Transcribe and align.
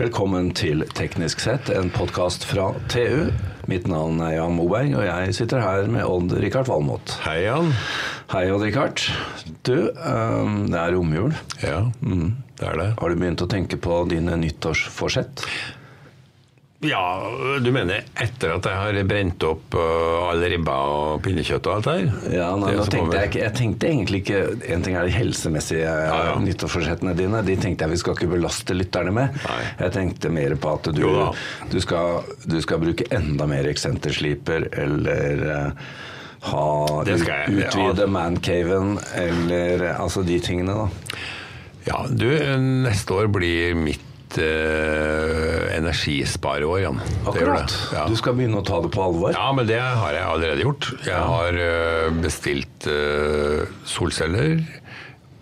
Velkommen 0.00 0.46
til 0.56 0.80
Teknisk 0.96 1.42
sett, 1.44 1.66
en 1.76 1.90
podkast 1.92 2.46
fra 2.48 2.70
TU. 2.88 3.26
Mitt 3.68 3.84
navn 3.90 4.22
er 4.24 4.38
Jan 4.38 4.54
Moberg, 4.56 4.94
og 4.96 5.02
jeg 5.04 5.34
sitter 5.36 5.60
her 5.60 5.90
med 5.92 6.06
Odd-Rikard 6.08 6.70
Valmot. 6.70 7.18
Hei, 7.26 7.42
Jan. 7.44 7.68
Hei, 8.32 8.46
Odd-Rikard. 8.48 9.02
Du, 9.68 9.90
um, 10.00 10.62
det 10.72 10.80
er 10.80 10.96
romjul. 10.96 11.36
Ja, 11.60 11.82
mm, 12.00 12.30
det 12.62 12.70
er 12.70 12.80
det. 12.80 12.88
Har 12.96 13.12
du 13.12 13.20
begynt 13.20 13.44
å 13.44 13.50
tenke 13.52 13.76
på 13.76 14.00
dine 14.08 14.40
nyttårsforsett? 14.40 15.44
Ja, 16.80 17.30
du 17.60 17.68
mener 17.76 18.06
etter 18.16 18.54
at 18.54 18.64
jeg 18.64 18.78
har 18.78 18.98
brent 19.04 19.44
opp 19.44 19.74
uh, 19.76 20.30
all 20.30 20.40
ribba 20.48 20.76
og 20.88 21.18
pinnekjøtt 21.26 21.66
og 21.68 21.74
alt 21.74 21.88
der? 21.90 22.06
Ja, 22.32 22.46
nei, 22.56 22.70
nå 22.78 22.86
tenkte 22.88 23.18
jeg, 23.18 23.28
ikke, 23.28 23.42
jeg 23.42 23.54
tenkte 23.58 23.90
egentlig 23.90 24.20
ikke 24.22 24.38
En 24.72 24.86
ting 24.86 24.96
er 24.96 25.04
de 25.04 25.12
helsemessige 25.12 25.84
ja, 25.84 26.20
ja. 26.30 26.38
nyttårsforsettene 26.40 27.12
dine. 27.18 27.42
De 27.44 27.58
tenkte 27.60 27.84
jeg 27.84 27.92
vi 27.92 28.00
skal 28.00 28.16
ikke 28.16 28.30
belaste 28.32 28.78
lytterne 28.78 29.12
med. 29.12 29.36
Nei. 29.44 29.60
Jeg 29.82 29.94
tenkte 29.98 30.32
mer 30.32 30.56
på 30.56 30.72
at 30.78 30.88
du, 30.96 31.04
du, 31.04 31.78
skal, 31.84 32.24
du 32.48 32.56
skal, 32.64 32.80
bruke 32.86 33.10
enda 33.12 33.50
mer 33.50 33.68
eksentersliper 33.68 34.70
eller 34.86 35.46
uh, 35.50 35.88
ha 36.48 36.66
utvide 37.04 38.06
ja. 38.06 38.08
mancaven 38.08 38.96
eller 39.20 39.90
altså 39.98 40.24
de 40.24 40.40
tingene, 40.40 40.72
da. 40.80 41.18
Ja, 41.90 42.06
du, 42.08 42.30
neste 42.88 43.20
år 43.20 43.28
blir 43.32 43.76
mitt 43.76 44.06
uh, 44.38 45.76
energispareår, 45.76 46.80
Jan. 46.84 47.00
Akkurat. 47.26 47.74
Ja. 47.94 48.06
Du 48.10 48.16
skal 48.18 48.36
begynne 48.38 48.60
å 48.60 48.66
ta 48.66 48.80
det 48.84 48.92
på 48.94 49.02
alvor? 49.04 49.34
Ja, 49.34 49.50
men 49.56 49.68
det 49.68 49.80
har 49.80 50.14
jeg 50.14 50.26
allerede 50.26 50.66
gjort. 50.66 50.90
Jeg 51.06 51.28
har 51.32 51.60
uh, 51.60 52.08
bestilt 52.22 52.88
uh, 52.90 53.64
solceller, 53.88 54.60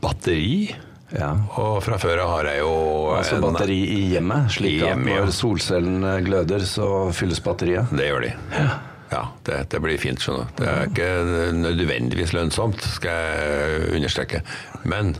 batteri. 0.02 0.70
Ja. 1.12 1.32
Og 1.56 1.80
fra 1.84 1.96
før 2.00 2.20
av 2.20 2.34
har 2.34 2.50
jeg 2.50 2.60
jo 2.60 2.72
Altså 3.16 3.38
batteri 3.40 3.78
i 3.94 4.00
hjemmet? 4.12 4.50
Slik 4.52 4.82
at 4.82 4.90
hjemme, 4.90 5.14
når 5.22 5.32
solcellene 5.32 6.18
gløder, 6.26 6.66
så 6.68 7.08
fylles 7.16 7.40
batteriet? 7.44 7.94
Det 7.96 8.10
gjør 8.10 8.28
de. 8.28 8.36
Ja. 8.52 8.68
Ja, 9.08 9.22
det, 9.46 9.62
det, 9.72 9.80
blir 9.80 9.96
fint, 10.00 10.20
skjønner. 10.20 10.50
Det 10.58 10.68
er 10.68 10.90
ikke 10.90 11.08
nødvendigvis 11.56 12.34
lønnsomt, 12.36 12.82
skal 12.98 13.22
jeg 13.24 13.92
understreke. 13.96 14.42
Men 14.84 15.14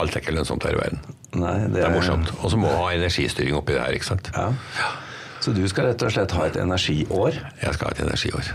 alt 0.00 0.16
er 0.16 0.22
ikke 0.22 0.36
lønnsomt 0.36 0.64
her 0.64 0.78
i 0.78 0.80
verden. 0.80 1.02
Nei, 1.38 1.54
det, 1.66 1.68
er, 1.68 1.74
det 1.76 1.84
er 1.86 1.94
morsomt. 1.94 2.32
Og 2.42 2.52
så 2.52 2.60
må 2.60 2.70
du 2.70 2.78
ha 2.80 2.88
energistyring 2.96 3.58
oppi 3.58 3.76
det 3.76 3.84
her, 3.84 3.98
ikke 3.98 4.10
sant. 4.10 4.32
Ja. 4.34 4.50
Så 5.44 5.54
du 5.54 5.62
skal 5.70 5.90
rett 5.92 6.02
og 6.02 6.10
slett 6.12 6.34
ha 6.34 6.48
et 6.48 6.58
energiår? 6.58 7.38
Jeg 7.62 7.76
skal 7.76 7.90
ha 7.90 7.94
et 7.94 8.02
energiår. 8.04 8.50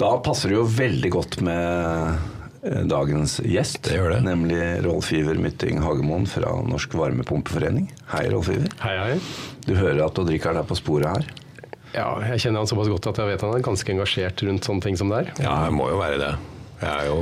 Da 0.00 0.14
passer 0.24 0.52
det 0.52 0.58
jo 0.58 0.64
veldig 0.68 1.10
godt 1.12 1.38
med 1.44 2.18
eh, 2.64 2.82
dagens 2.88 3.38
gjest. 3.44 3.82
Det 3.86 3.98
gjør 3.98 4.16
det. 4.16 4.20
Nemlig 4.26 4.60
Rolf 4.86 5.12
Iver 5.16 5.40
Mytting 5.40 5.80
Hagemoen 5.84 6.28
fra 6.28 6.54
Norsk 6.68 6.96
Varmepumpeforening. 6.96 7.90
Hei, 8.12 8.26
Rolf 8.32 8.50
Iver. 8.52 8.72
Hei, 8.82 8.94
hei. 9.02 9.18
Du 9.68 9.74
hører 9.76 10.06
at 10.08 10.20
Odd 10.20 10.32
Rikard 10.32 10.60
er 10.60 10.68
på 10.68 10.78
sporet 10.78 11.12
her? 11.12 11.28
Ja, 11.96 12.10
jeg 12.32 12.42
kjenner 12.44 12.60
han 12.60 12.68
såpass 12.68 12.90
godt 12.92 13.08
at 13.08 13.20
jeg 13.22 13.30
vet 13.30 13.44
han 13.46 13.54
er 13.56 13.64
ganske 13.64 13.92
engasjert 13.94 14.42
rundt 14.44 14.66
sånne 14.68 14.84
ting 14.84 14.98
som 15.00 15.12
det 15.12 15.22
er. 15.22 15.30
Ja, 15.46 15.54
jeg 15.68 15.76
må 15.76 15.88
jo 15.92 16.00
være 16.00 16.18
det. 16.20 16.32
Jeg 16.82 16.90
er 16.92 17.06
jo 17.08 17.20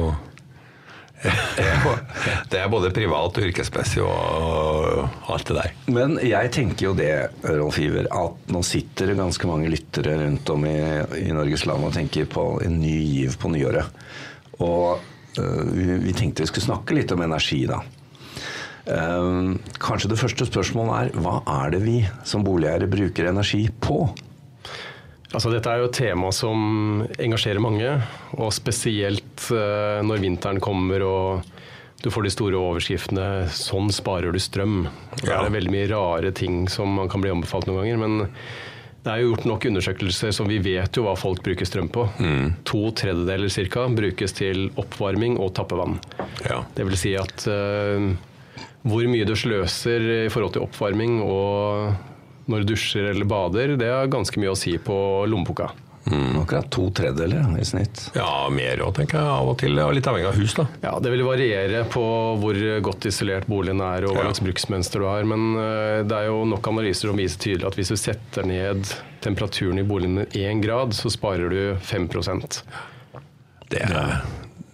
det 1.25 2.59
er 2.61 2.69
både 2.73 2.91
privat 2.95 3.39
og 3.41 3.49
yrkesmessig 3.49 4.03
og 4.05 5.31
alt 5.33 5.49
det 5.49 5.57
der. 5.57 5.73
Men 5.97 6.19
jeg 6.25 6.53
tenker 6.55 6.91
jo 6.91 6.93
det, 6.99 7.13
Rolf 7.47 7.79
Iver, 7.81 8.09
at 8.13 8.53
nå 8.53 8.63
sitter 8.67 9.11
det 9.11 9.19
ganske 9.19 9.49
mange 9.49 9.71
lyttere 9.73 10.19
rundt 10.21 10.53
om 10.53 10.67
i, 10.69 10.77
i 11.23 11.31
Norges 11.35 11.65
land 11.69 11.89
og 11.89 11.95
tenker 11.97 12.29
på 12.31 12.47
en 12.65 12.79
ny 12.83 12.97
giv 13.01 13.39
på 13.41 13.53
nyåret. 13.55 14.05
Og 14.61 15.01
uh, 15.41 15.65
vi, 15.73 15.89
vi, 16.05 16.17
tenkte 16.17 16.45
vi 16.45 16.53
skulle 16.53 16.69
snakke 16.69 16.99
litt 16.99 17.15
om 17.15 17.25
energi, 17.25 17.65
da. 17.71 17.81
Um, 18.85 19.57
kanskje 19.81 20.11
det 20.13 20.21
første 20.21 20.45
spørsmålet 20.45 21.15
er 21.15 21.23
hva 21.25 21.39
er 21.63 21.73
det 21.73 21.81
vi 21.87 22.03
som 22.29 22.45
boligeiere 22.45 22.91
bruker 22.91 23.31
energi 23.31 23.65
på? 23.81 24.03
Altså, 25.35 25.51
dette 25.51 25.71
er 25.71 25.83
jo 25.83 25.89
et 25.89 25.97
tema 25.99 26.31
som 26.35 27.03
engasjerer 27.19 27.63
mange, 27.63 27.97
og 28.39 28.53
spesielt 28.55 29.49
uh, 29.51 29.99
når 30.07 30.23
vinteren 30.23 30.63
kommer 30.63 31.03
og 31.07 31.51
du 32.05 32.11
får 32.13 32.27
de 32.27 32.31
store 32.35 32.59
overskriftene 32.61 33.49
'sånn 33.49 33.89
sparer 33.95 34.35
du 34.35 34.39
strøm'. 34.39 34.85
Det 35.23 35.33
er 35.33 35.51
veldig 35.51 35.73
mye 35.73 35.89
rare 35.89 36.31
ting 36.37 36.67
som 36.69 36.93
man 37.01 37.09
kan 37.09 37.25
bli 37.25 37.33
anbefalt 37.33 37.67
noen 37.67 37.81
ganger. 37.81 37.97
men 37.97 38.29
det 39.05 39.13
er 39.13 39.21
jo 39.21 39.33
gjort 39.35 39.45
nok 39.45 39.65
undersøkelser 39.69 40.31
som 40.33 40.49
vi 40.49 40.59
vet 40.65 40.97
jo 40.97 41.03
hva 41.05 41.13
folk 41.17 41.43
bruker 41.45 41.69
strøm 41.69 41.91
på. 41.93 42.07
Mm. 42.25 42.47
To 42.65 42.91
tredjedeler 42.97 43.53
ca. 43.69 43.89
brukes 43.89 44.33
til 44.33 44.71
oppvarming 44.81 45.37
og 45.37 45.53
tappevann. 45.57 45.99
Ja. 46.49 46.63
Det 46.77 46.87
vil 46.89 46.97
si 46.97 47.13
at 47.21 47.45
uh, 47.45 48.17
hvor 48.85 49.05
mye 49.09 49.29
du 49.29 49.35
sløser 49.37 50.25
i 50.25 50.33
forhold 50.33 50.57
til 50.57 50.65
oppvarming 50.65 51.21
og 51.21 51.93
når 52.51 52.65
du 52.65 52.75
dusjer 52.75 53.11
eller 53.13 53.29
bader, 53.29 53.77
det 53.81 53.91
har 53.91 54.13
ganske 54.13 54.41
mye 54.41 54.53
å 54.53 54.59
si 54.59 54.77
på 54.83 54.97
lommeboka. 55.31 55.71
Mm. 56.05 56.41
Akkurat 56.43 56.71
to 56.71 56.91
tredjedeler 56.91 57.61
i 57.61 57.65
snitt. 57.65 58.11
Ja, 58.13 58.49
mer 58.53 58.83
òg, 58.85 58.93
tenker 58.99 59.19
jeg. 59.19 59.29
Av 59.39 59.49
og 59.49 59.57
til. 59.63 59.79
Og 59.81 59.95
Litt 59.97 60.09
avhengig 60.11 60.29
av 60.29 60.37
hus, 60.37 60.53
da. 60.59 60.67
Ja, 60.83 60.93
Det 61.01 61.13
vil 61.15 61.25
variere 61.25 61.85
på 61.89 62.05
hvor 62.43 62.59
godt 62.85 63.09
isolert 63.09 63.49
boligen 63.49 63.81
er 63.81 64.05
og 64.05 64.19
hva 64.19 64.27
slags 64.27 64.43
bruksmønster 64.45 65.01
du 65.01 65.09
har. 65.09 65.25
Men 65.29 65.57
eh, 65.57 66.03
det 66.05 66.19
er 66.19 66.29
jo 66.29 66.43
nok 66.51 66.69
analyser 66.75 67.09
som 67.09 67.21
viser 67.21 67.41
tydelig 67.41 67.71
at 67.71 67.81
hvis 67.81 67.95
du 67.95 67.97
setter 67.97 68.49
ned 68.49 68.85
temperaturen 69.25 69.81
i 69.81 69.87
boligen 69.89 70.21
med 70.21 70.37
én 70.37 70.61
grad, 70.61 70.93
så 70.93 71.13
sparer 71.13 71.49
du 71.49 71.61
5 71.81 72.09
det, 73.73 73.81
er, 73.81 74.21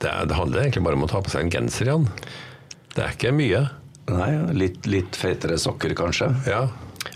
det, 0.03 0.11
er, 0.11 0.27
det 0.27 0.35
handler 0.35 0.65
egentlig 0.65 0.83
bare 0.83 0.99
om 0.99 1.07
å 1.07 1.13
ta 1.13 1.23
på 1.23 1.31
seg 1.31 1.47
en 1.47 1.53
genser, 1.55 1.87
igjen. 1.87 2.09
Det 2.91 3.05
er 3.07 3.15
ikke 3.15 3.31
mye. 3.33 3.63
Nei, 4.11 4.31
litt, 4.59 4.83
litt 4.91 5.15
fetere 5.15 5.55
sokker 5.63 5.95
kanskje. 5.95 6.33
Ja, 6.51 6.65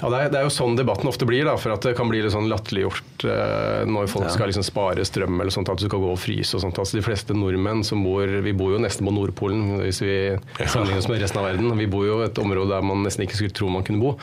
ja, 0.01 0.09
det 0.11 0.19
er, 0.19 0.31
det 0.33 0.39
er, 0.39 0.47
jo 0.49 0.53
sånn 0.53 0.79
debatten 0.79 1.09
ofte 1.11 1.27
blir, 1.29 1.45
da, 1.47 1.55
for 1.61 1.75
at 1.75 1.85
det 1.87 1.95
kan 1.99 2.11
bli 2.11 2.23
litt 2.25 2.35
sånn 2.35 2.49
latterliggjort 2.51 3.27
eh, 3.31 3.85
når 3.89 4.11
folk 4.11 4.27
ja. 4.27 4.33
skal 4.35 4.51
liksom 4.51 4.67
spare 4.67 5.07
strøm 5.07 5.39
eller 5.39 5.55
sånt, 5.55 5.71
at 5.71 5.81
du 5.81 5.87
skal 5.87 6.03
gå 6.03 6.11
og 6.15 6.21
fryse 6.21 6.59
og 6.59 6.65
sånt. 6.65 6.81
Altså, 6.83 6.99
de 6.99 7.05
fleste 7.07 7.37
nordmenn 7.37 7.85
som 7.87 8.03
bor 8.05 8.29
Vi 8.45 8.57
bor 8.57 8.75
jo 8.75 8.83
nesten 8.83 9.07
på 9.07 9.15
Nordpolen 9.15 9.79
hvis 9.83 10.03
vi 10.03 10.17
sammenligner 10.59 11.01
oss 11.03 11.09
med 11.11 11.23
resten 11.23 11.41
av 11.41 11.49
verden. 11.49 11.73
Vi 11.79 11.89
bor 11.91 12.07
jo 12.07 12.21
i 12.23 12.29
et 12.29 12.43
område 12.43 12.75
der 12.75 12.85
man 12.87 13.05
nesten 13.07 13.27
ikke 13.27 13.39
skulle 13.39 13.57
tro 13.57 13.71
man 13.73 13.87
kunne 13.87 14.03
bo. 14.03 14.17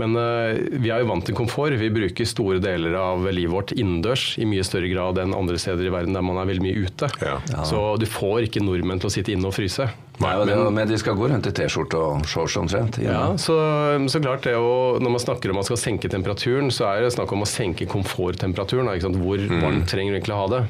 Men 0.00 0.16
uh, 0.18 0.56
vi 0.82 0.90
er 0.90 1.02
jo 1.04 1.10
vant 1.12 1.24
til 1.26 1.36
komfort. 1.38 1.76
Vi 1.78 1.90
bruker 1.94 2.26
store 2.26 2.58
deler 2.62 2.96
av 2.98 3.26
livet 3.28 3.52
vårt 3.52 3.74
innendørs 3.76 4.32
i 4.42 4.46
mye 4.48 4.64
større 4.66 4.90
grad 4.90 5.20
enn 5.22 5.36
andre 5.36 5.60
steder 5.60 5.86
i 5.86 5.92
verden 5.94 6.16
der 6.16 6.24
man 6.26 6.40
er 6.42 6.48
veldig 6.50 6.64
mye 6.64 6.86
ute. 6.88 7.10
Ja. 7.22 7.36
Ja. 7.52 7.66
Så 7.68 7.82
du 8.00 8.08
får 8.10 8.48
ikke 8.48 8.64
nordmenn 8.64 9.02
til 9.02 9.10
å 9.10 9.14
sitte 9.14 9.34
inne 9.34 9.50
og 9.50 9.54
fryse. 9.54 9.86
Nei, 10.22 10.32
men, 10.46 10.74
men, 10.76 10.86
de 10.86 10.98
skal 10.98 11.16
gå 11.18 11.26
rundt 11.30 11.46
i 11.50 11.52
T-skjorte 11.54 11.98
og 11.98 12.26
shorts 12.30 12.54
omtrent. 12.60 13.00
Ja, 13.02 13.32
så, 13.40 13.56
så, 14.06 14.20
klart 14.22 14.46
det 14.46 14.54
å, 14.54 15.00
Når 15.02 15.14
man 15.16 15.22
snakker 15.22 15.50
om 15.50 15.58
at 15.58 15.64
man 15.64 15.70
skal 15.72 15.80
senke 15.80 16.10
temperaturen, 16.10 16.70
så 16.74 16.86
er 16.92 17.02
det 17.02 17.14
snakk 17.16 17.34
om 17.34 17.42
å 17.42 17.50
senke 17.50 17.88
komforttemperaturen. 17.90 18.90
Hvor 19.18 19.42
mm. 19.42 19.58
varmt 19.62 19.90
trenger 19.90 20.14
du 20.14 20.18
egentlig 20.20 20.36
å 20.36 20.42
ha 20.44 20.50
det? 20.54 20.62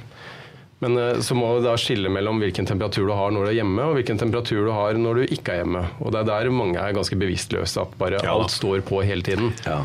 Men 0.82 0.98
eh, 0.98 1.20
så 1.24 1.36
må 1.38 1.52
du 1.56 1.66
da 1.66 1.76
skille 1.80 2.10
mellom 2.12 2.40
hvilken 2.42 2.66
temperatur 2.68 3.06
du 3.08 3.14
har 3.16 3.34
når 3.34 3.46
du 3.46 3.52
er 3.52 3.60
hjemme, 3.60 3.84
og 3.84 3.98
hvilken 3.98 4.20
temperatur 4.20 4.64
du 4.66 4.72
har 4.74 4.98
når 4.98 5.20
du 5.20 5.36
ikke 5.36 5.54
er 5.54 5.62
hjemme. 5.62 5.84
Og 6.00 6.14
det 6.14 6.24
er 6.24 6.32
der 6.32 6.50
mange 6.54 6.80
er 6.80 6.96
ganske 6.96 7.18
bevisstløse, 7.20 7.84
at 7.84 7.94
bare 8.00 8.20
ja. 8.20 8.34
alt 8.34 8.54
står 8.54 8.84
på 8.88 9.04
hele 9.06 9.24
tiden. 9.26 9.54
Ja. 9.68 9.82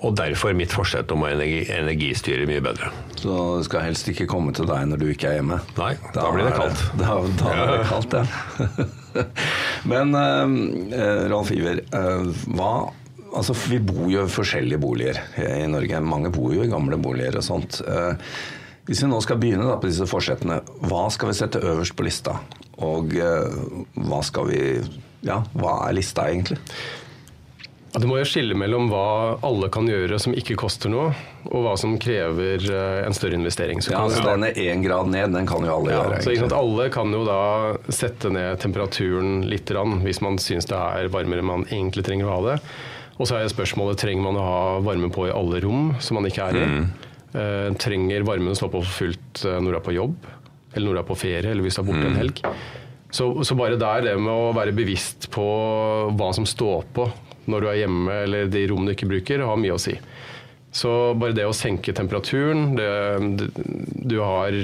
Og 0.00 0.14
derfor 0.16 0.54
mitt 0.56 0.72
forsett 0.72 1.10
om 1.12 1.26
å 1.26 1.28
energi, 1.28 1.66
energistyre 1.74 2.46
mye 2.48 2.62
bedre. 2.64 2.88
Så 3.20 3.34
det 3.58 3.66
skal 3.66 3.84
helst 3.84 4.08
ikke 4.08 4.28
komme 4.30 4.54
til 4.56 4.68
deg 4.70 4.86
når 4.88 5.02
du 5.02 5.10
ikke 5.12 5.28
er 5.28 5.40
hjemme? 5.40 5.58
Nei, 5.76 5.90
da, 6.14 6.22
da 6.22 6.30
blir 6.32 6.48
det 6.48 6.54
kaldt. 6.56 6.86
Da, 7.00 7.18
da 7.42 7.50
ja. 7.52 7.66
blir 7.66 7.82
det 7.82 7.90
kaldt, 7.90 8.16
ja. 8.16 8.86
Men 9.90 10.16
uh, 10.16 11.28
Ralf 11.32 11.52
Iver, 11.54 11.84
uh, 11.92 12.32
hva 12.56 12.72
Altså, 13.30 13.54
vi 13.70 13.76
bor 13.78 14.08
jo 14.10 14.24
i 14.26 14.30
forskjellige 14.34 14.80
boliger 14.82 15.20
i 15.38 15.66
Norge. 15.70 16.00
Mange 16.02 16.32
bor 16.34 16.50
jo 16.50 16.64
i 16.64 16.70
gamle 16.70 16.96
boliger 16.98 17.36
og 17.38 17.44
sånt. 17.46 17.76
Uh, 17.86 18.18
hvis 18.88 19.04
vi 19.04 19.10
nå 19.10 19.20
skal 19.24 19.38
begynne 19.40 19.66
da, 19.68 19.76
på 19.80 19.90
disse 19.90 20.06
forsettene, 20.08 20.60
hva 20.88 21.04
skal 21.12 21.30
vi 21.30 21.36
sette 21.38 21.60
øverst 21.62 21.96
på 21.96 22.06
lista? 22.06 22.38
Og 22.80 23.12
uh, 23.18 23.84
hva 24.08 24.24
skal 24.26 24.50
vi 24.50 24.64
Ja, 25.26 25.42
hva 25.52 25.82
er 25.88 25.98
lista 25.98 26.30
egentlig? 26.30 26.56
Det 27.90 28.00
du 28.00 28.06
må 28.06 28.20
jo 28.20 28.26
skille 28.28 28.54
mellom 28.54 28.86
hva 28.86 29.40
alle 29.42 29.66
kan 29.74 29.88
gjøre 29.90 30.20
som 30.22 30.34
ikke 30.38 30.54
koster 30.60 30.92
noe, 30.92 31.08
og 31.50 31.64
hva 31.64 31.72
som 31.80 31.96
krever 32.00 32.62
uh, 32.70 33.00
en 33.02 33.16
større 33.16 33.34
investering. 33.34 33.82
Så 33.82 33.92
ja, 33.92 34.04
så 34.14 34.22
denne 34.24 34.52
én 34.54 34.84
grad 34.84 35.10
ned, 35.10 35.34
den 35.34 35.48
kan 35.50 35.66
jo 35.66 35.74
alle 35.74 35.92
ja, 35.92 36.04
gjøre. 36.04 36.22
Så, 36.22 36.36
sant, 36.38 36.54
alle 36.54 36.86
kan 36.94 37.12
jo 37.14 37.24
da 37.26 37.42
sette 37.90 38.30
ned 38.32 38.62
temperaturen 38.62 39.42
litt, 39.50 39.74
hvis 40.06 40.22
man 40.24 40.38
syns 40.40 40.70
det 40.70 40.78
er 40.78 41.10
varmere 41.12 41.42
enn 41.42 41.50
man 41.50 41.68
egentlig 41.68 42.06
trenger 42.06 42.30
å 42.30 42.38
ha 42.38 42.40
det. 42.46 42.56
Og 43.20 43.28
så 43.28 43.36
er 43.36 43.50
spørsmålet 43.52 44.00
trenger 44.00 44.24
man 44.24 44.38
å 44.40 44.46
ha 44.46 44.60
varme 44.86 45.10
på 45.12 45.26
i 45.28 45.34
alle 45.34 45.60
rom 45.60 45.96
som 46.00 46.16
man 46.16 46.30
ikke 46.30 46.46
er 46.46 46.62
i. 46.62 46.66
Mm. 46.70 47.09
Uh, 47.30 47.70
trenger 47.78 48.24
varmen 48.26 48.50
å 48.50 48.58
stå 48.58 48.66
på 48.72 48.80
for 48.82 48.96
fullt 49.04 49.44
uh, 49.46 49.60
når 49.62 49.70
du 49.70 49.78
er 49.78 49.84
på 49.86 49.94
jobb, 49.94 50.30
eller 50.74 50.86
når 50.88 50.96
du 50.96 51.02
er 51.02 51.08
på 51.10 51.18
ferie, 51.20 51.50
eller 51.52 51.62
hvis 51.62 51.78
du 51.78 51.82
er 51.82 51.86
borte 51.86 52.02
mm. 52.02 52.08
en 52.08 52.18
helg. 52.18 52.42
Så, 53.10 53.26
så, 53.46 53.56
bare 53.58 53.78
der, 53.78 54.04
det 54.06 54.16
med 54.18 54.30
å 54.30 54.50
være 54.54 54.74
bevisst 54.74 55.28
på 55.34 55.44
hva 56.14 56.30
som 56.34 56.46
står 56.46 56.86
på 56.94 57.08
når 57.50 57.62
du 57.62 57.68
er 57.70 57.78
hjemme 57.80 58.18
eller 58.24 58.50
de 58.50 58.66
rommene 58.70 58.92
du 58.92 58.94
ikke 58.94 59.08
bruker, 59.10 59.42
har 59.46 59.58
mye 59.58 59.74
å 59.74 59.80
si. 59.82 59.96
Så 60.70 60.90
bare 61.18 61.34
det 61.34 61.48
å 61.48 61.56
senke 61.56 61.94
temperaturen 61.96 62.76
det, 62.78 62.90
det, 63.40 63.48
Du 64.06 64.20
har 64.22 64.54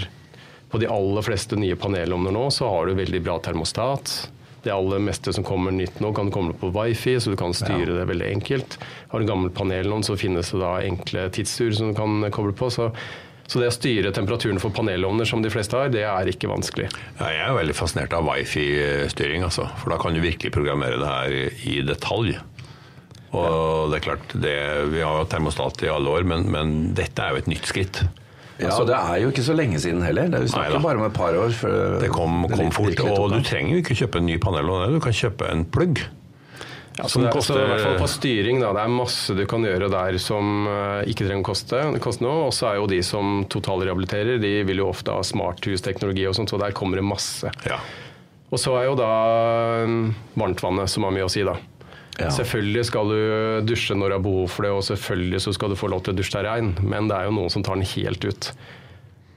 på 0.71 0.79
de 0.79 0.91
aller 0.91 1.27
fleste 1.27 1.59
nye 1.59 1.79
panelovner 1.79 2.35
nå, 2.35 2.45
så 2.55 2.69
har 2.71 2.87
du 2.87 2.99
veldig 2.99 3.23
bra 3.27 3.39
termostat. 3.43 4.15
Det 4.65 4.73
aller 4.75 5.03
meste 5.03 5.33
som 5.33 5.45
kommer 5.47 5.75
nytt 5.75 6.01
nå, 6.03 6.11
kan 6.17 6.31
komme 6.35 6.57
på 6.59 6.73
wifi, 6.75 7.15
så 7.21 7.31
du 7.31 7.37
kan 7.39 7.55
styre 7.55 7.93
ja. 7.93 8.01
det 8.01 8.09
veldig 8.11 8.33
enkelt. 8.39 8.79
Har 9.13 9.23
du 9.23 9.29
gammelt 9.29 9.55
gammel 9.55 9.83
panelovn, 9.85 10.03
så 10.03 10.17
finnes 10.17 10.51
det 10.51 10.61
da 10.63 10.81
enkle 10.83 11.29
tidsur 11.31 11.73
som 11.73 11.93
du 11.93 11.95
kan 11.97 12.27
koble 12.35 12.55
på. 12.57 12.71
Så, 12.71 12.91
så 13.47 13.63
det 13.63 13.71
å 13.71 13.75
styre 13.75 14.13
temperaturen 14.13 14.59
for 14.63 14.75
panelovner 14.75 15.29
som 15.29 15.43
de 15.45 15.53
fleste 15.53 15.77
har, 15.79 15.93
det 15.93 16.03
er 16.09 16.33
ikke 16.33 16.51
vanskelig. 16.51 16.91
Ja, 17.21 17.31
jeg 17.31 17.47
er 17.47 17.57
veldig 17.61 17.77
fascinert 17.79 18.17
av 18.17 18.27
wifi-styring, 18.27 19.47
altså. 19.47 19.69
For 19.83 19.95
da 19.95 20.01
kan 20.03 20.17
du 20.17 20.23
virkelig 20.25 20.55
programmere 20.55 20.99
det 20.99 21.13
her 21.13 21.39
i 21.71 21.81
detalj. 21.87 22.37
Og 23.37 23.91
det 23.91 23.99
er 23.99 24.05
klart, 24.07 24.33
det, 24.33 24.55
Vi 24.95 25.03
har 25.03 25.19
jo 25.21 25.29
termostat 25.29 25.83
i 25.85 25.93
alle 25.93 26.11
år, 26.11 26.25
men, 26.25 26.47
men 26.51 26.77
dette 26.97 27.23
er 27.23 27.35
jo 27.35 27.45
et 27.45 27.51
nytt 27.51 27.69
skritt. 27.69 28.07
Ja, 28.57 28.71
altså, 28.71 28.85
Det 28.89 28.97
er 28.97 29.17
jo 29.21 29.33
ikke 29.33 29.45
så 29.45 29.57
lenge 29.57 29.81
siden 29.81 30.03
heller. 30.05 30.31
Det 30.33 30.39
er 30.39 30.47
Vi 30.47 30.53
snakker 30.55 30.81
bare 30.81 31.01
om 31.01 31.05
et 31.05 31.17
par 31.17 31.35
år. 31.37 31.53
det 32.01 32.09
kom, 32.13 32.47
kom 32.49 32.71
fort. 32.73 33.03
Og 33.05 33.35
du 33.35 33.43
trenger 33.45 33.77
jo 33.77 33.83
ikke 33.85 33.99
kjøpe 34.05 34.23
en 34.23 34.27
ny 34.27 34.39
panel, 34.41 34.71
du 34.95 35.01
kan 35.01 35.13
kjøpe 35.13 35.51
en 35.53 35.67
plugg. 35.69 36.07
Ja, 36.97 37.05
så 37.13 37.21
det, 37.21 37.29
koster, 37.29 37.59
så 37.59 37.61
i 37.61 37.69
hvert 37.69 37.83
fall 37.85 37.99
på 38.01 38.09
styring, 38.09 38.61
da, 38.63 38.71
Det 38.73 38.81
er 38.87 38.93
masse 38.93 39.35
du 39.37 39.43
kan 39.49 39.65
gjøre 39.67 39.91
der 39.93 40.17
som 40.23 40.65
uh, 40.65 41.03
ikke 41.05 41.27
trenger 41.27 41.45
å 41.45 41.49
koste, 41.51 41.83
koste 42.01 42.25
noe. 42.25 42.47
Og 42.49 42.55
så 42.57 42.71
er 42.71 42.79
jo 42.81 42.89
de 42.89 43.03
som 43.05 43.43
totalrehabiliterer, 43.53 44.41
de 44.41 44.53
vil 44.65 44.81
jo 44.81 44.89
ofte 44.89 45.13
ha 45.13 45.21
smarthusteknologi 45.21 46.25
og 46.31 46.37
sånt, 46.39 46.53
så 46.53 46.61
der 46.63 46.73
kommer 46.77 46.97
det 46.97 47.05
masse. 47.05 47.53
Ja. 47.69 47.77
Og 48.49 48.63
så 48.63 48.73
er 48.81 48.89
jo 48.89 48.97
da 48.97 49.11
um, 49.85 50.15
varmtvannet 50.41 50.89
som 50.89 51.05
har 51.05 51.13
mye 51.13 51.29
å 51.29 51.33
si, 51.33 51.45
da. 51.45 51.59
Ja. 52.17 52.31
Selvfølgelig 52.33 52.87
skal 52.89 53.11
du 53.13 53.21
dusje 53.69 53.95
når 53.99 54.09
du 54.09 54.15
har 54.17 54.25
behov 54.25 54.47
for 54.53 54.61
det, 54.65 54.73
og 54.73 54.85
selvfølgelig 54.87 55.41
så 55.45 55.51
skal 55.53 55.69
du 55.73 55.77
få 55.77 55.87
lov 55.93 56.01
til 56.05 56.13
å 56.15 56.17
dusje 56.17 56.37
deg 56.39 56.45
rein, 56.49 56.69
men 56.81 57.09
det 57.11 57.17
er 57.19 57.25
jo 57.29 57.37
noen 57.37 57.53
som 57.53 57.63
tar 57.67 57.77
den 57.77 57.91
helt 57.97 58.23
ut. 58.25 58.43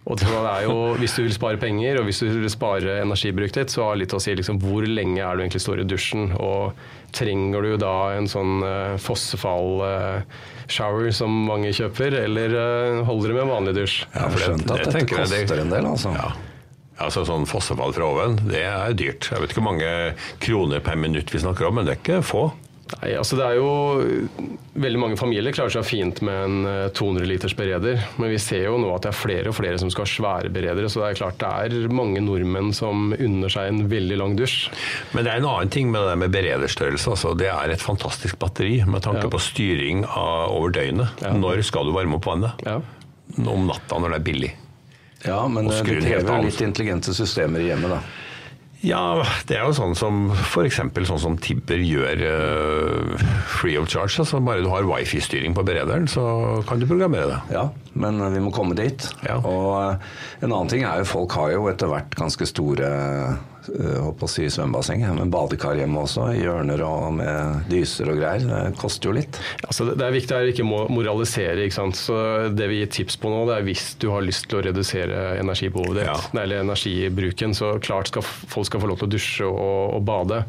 Og 0.10 0.18
det 0.18 0.26
er 0.32 0.64
jo, 0.66 0.96
Hvis 0.98 1.14
du 1.18 1.22
vil 1.22 1.34
spare 1.36 1.58
penger 1.62 2.00
og 2.00 2.06
hvis 2.08 2.20
du 2.24 2.28
vil 2.32 2.50
spare 2.50 3.02
energibruket 3.04 3.56
ditt, 3.60 3.72
så 3.74 3.80
har 3.90 3.96
litt 4.00 4.14
å 4.16 4.20
si 4.24 4.32
liksom, 4.38 4.60
hvor 4.64 4.84
lenge 4.88 5.22
er 5.22 5.36
du 5.36 5.42
egentlig 5.44 5.62
står 5.62 5.80
i 5.84 5.90
dusjen. 5.90 6.24
Og 6.40 6.74
trenger 7.16 7.62
du 7.66 7.78
da 7.82 7.96
en 8.18 8.28
sånn 8.32 8.64
uh, 8.64 8.98
fossefall-shower 9.02 11.06
uh, 11.12 11.14
som 11.14 11.32
mange 11.46 11.74
kjøper, 11.78 12.12
eller 12.24 12.50
uh, 12.56 13.06
holder 13.10 13.28
det 13.30 13.36
med 13.38 13.54
vanlig 13.54 13.74
dusj? 13.78 13.96
Jeg 14.08 14.22
har 14.24 14.30
skjønt 14.46 14.68
at 14.72 14.78
dette 14.88 15.00
koster 15.12 15.58
en 15.62 15.74
del, 15.76 15.86
altså. 15.92 16.10
Ja. 16.18 16.30
Altså 17.00 17.22
sånn 17.24 17.48
Fossefall 17.48 17.94
fra 17.96 18.06
oven, 18.10 18.34
det 18.50 18.66
er 18.68 18.92
dyrt. 18.98 19.30
Jeg 19.32 19.40
vet 19.40 19.50
ikke 19.54 19.62
hvor 19.62 19.70
mange 19.70 19.90
kroner 20.44 20.80
per 20.84 20.96
minutt 21.00 21.32
vi 21.32 21.40
snakker 21.40 21.64
om, 21.70 21.76
men 21.80 21.86
det 21.88 21.94
er 21.96 22.02
ikke 22.02 22.20
få. 22.26 22.44
Nei, 22.90 23.12
altså 23.20 23.38
det 23.38 23.46
er 23.46 23.60
jo 23.60 23.70
Veldig 24.80 25.00
mange 25.02 25.18
familier 25.20 25.54
klarer 25.54 25.74
seg 25.74 25.86
fint 25.86 26.22
med 26.26 26.38
en 26.40 26.92
200 26.96 27.22
eh, 27.22 27.28
liters 27.28 27.56
bereder. 27.58 27.98
Men 28.22 28.32
vi 28.32 28.38
ser 28.40 28.64
jo 28.64 28.78
nå 28.80 28.94
at 28.96 29.04
det 29.04 29.10
er 29.12 29.18
flere 29.18 29.52
og 29.52 29.58
flere 29.58 29.80
som 29.82 29.92
skal 29.92 30.06
ha 30.06 30.12
svære 30.12 30.52
beredere. 30.56 30.88
Så 30.88 31.02
det 31.02 31.10
er 31.10 31.20
klart 31.20 31.42
det 31.42 31.50
er 31.84 31.92
mange 31.92 32.22
nordmenn 32.24 32.72
som 32.76 33.12
unner 33.12 33.52
seg 33.52 33.74
en 33.74 33.82
veldig 33.92 34.20
lang 34.22 34.38
dusj. 34.40 34.70
Men 35.12 35.28
det 35.28 35.34
er 35.34 35.42
en 35.42 35.50
annen 35.50 35.74
ting 35.74 35.92
med 35.92 36.08
det 36.08 36.16
med 36.22 36.32
berederstørrelse. 36.32 37.12
Altså, 37.12 37.34
det 37.40 37.52
er 37.52 37.76
et 37.76 37.84
fantastisk 37.84 38.40
batteri 38.40 38.78
med 38.88 39.04
tanke 39.04 39.26
ja. 39.28 39.34
på 39.34 39.44
styring 39.44 40.06
av, 40.08 40.48
over 40.56 40.72
døgnet. 40.80 41.26
Ja. 41.26 41.36
Når 41.36 41.66
skal 41.68 41.90
du 41.90 41.96
varme 41.98 42.16
opp 42.22 42.30
vannet? 42.30 42.64
Ja. 42.64 42.80
Om 43.36 43.68
natta 43.68 44.00
når 44.00 44.16
det 44.16 44.22
er 44.22 44.28
billig. 44.32 44.54
Ja, 45.28 45.44
men 45.52 45.68
det 45.68 45.84
krever 45.84 46.46
litt 46.46 46.64
intelligente 46.64 47.12
systemer 47.18 47.60
i 47.60 47.68
hjemmet, 47.74 47.98
da. 47.98 48.29
Ja, 48.86 49.26
det 49.50 49.58
er 49.58 49.66
jo 49.68 49.74
sånn 49.76 49.96
som 49.98 50.30
f.eks. 50.32 50.78
sånn 51.10 51.20
som 51.20 51.36
Tibber 51.44 51.82
gjør 51.84 52.22
uh, 52.24 53.24
free 53.60 53.76
of 53.80 53.90
charge. 53.92 54.22
altså 54.24 54.40
Bare 54.44 54.64
du 54.64 54.70
har 54.72 54.88
wifi-styring 54.88 55.56
på 55.58 55.66
berederen, 55.68 56.08
så 56.08 56.24
kan 56.70 56.80
du 56.80 56.88
programmere 56.88 57.28
det. 57.34 57.40
Ja, 57.58 57.66
men 58.00 58.24
vi 58.34 58.42
må 58.44 58.54
komme 58.56 58.78
dit. 58.80 59.06
Ja. 59.28 59.38
Og 59.44 59.70
uh, 59.76 60.10
en 60.42 60.52
annen 60.52 60.72
ting 60.72 60.88
er 60.88 61.04
jo 61.04 61.12
folk 61.12 61.36
har 61.38 61.54
jo 61.56 61.70
etter 61.72 61.92
hvert 61.92 62.18
ganske 62.20 62.48
store 62.50 62.90
håper 63.78 64.26
å 64.26 64.30
si 64.30 64.48
svømmebasseng, 64.52 65.04
men 65.18 65.32
badekar 65.34 65.78
hjemme 65.80 66.04
også, 66.04 66.30
i 66.34 66.44
hjørner 66.44 66.82
og 66.86 67.18
med 67.20 67.70
dyser 67.70 68.12
og 68.12 68.20
greier. 68.22 68.46
Det 68.48 68.80
koster 68.80 69.10
jo 69.10 69.16
litt. 69.20 69.40
Altså, 69.66 69.90
det 69.92 70.06
er 70.06 70.16
viktig 70.16 70.38
å 70.38 70.52
ikke 70.52 70.68
moralisere. 70.68 71.66
Ikke 71.66 71.78
sant? 71.78 72.00
Så 72.00 72.18
det 72.56 72.70
vi 72.72 72.82
gir 72.82 72.92
tips 73.00 73.20
på 73.22 73.32
nå, 73.34 73.44
det 73.50 73.60
er 73.60 73.68
hvis 73.68 73.86
du 74.02 74.10
har 74.14 74.26
lyst 74.26 74.50
til 74.50 74.62
å 74.62 74.66
redusere 74.70 75.22
energibehovet 75.42 76.02
ditt, 76.02 76.10
ja. 76.10 76.44
eller 76.44 76.64
energibruken, 76.64 77.56
så 77.58 77.76
klart 77.84 78.12
skal 78.12 78.26
folk 78.26 78.70
skal 78.70 78.84
få 78.84 78.92
lov 78.92 79.02
til 79.02 79.10
å 79.10 79.14
dusje 79.18 79.50
og, 79.50 79.98
og 79.98 80.06
bade. 80.08 80.44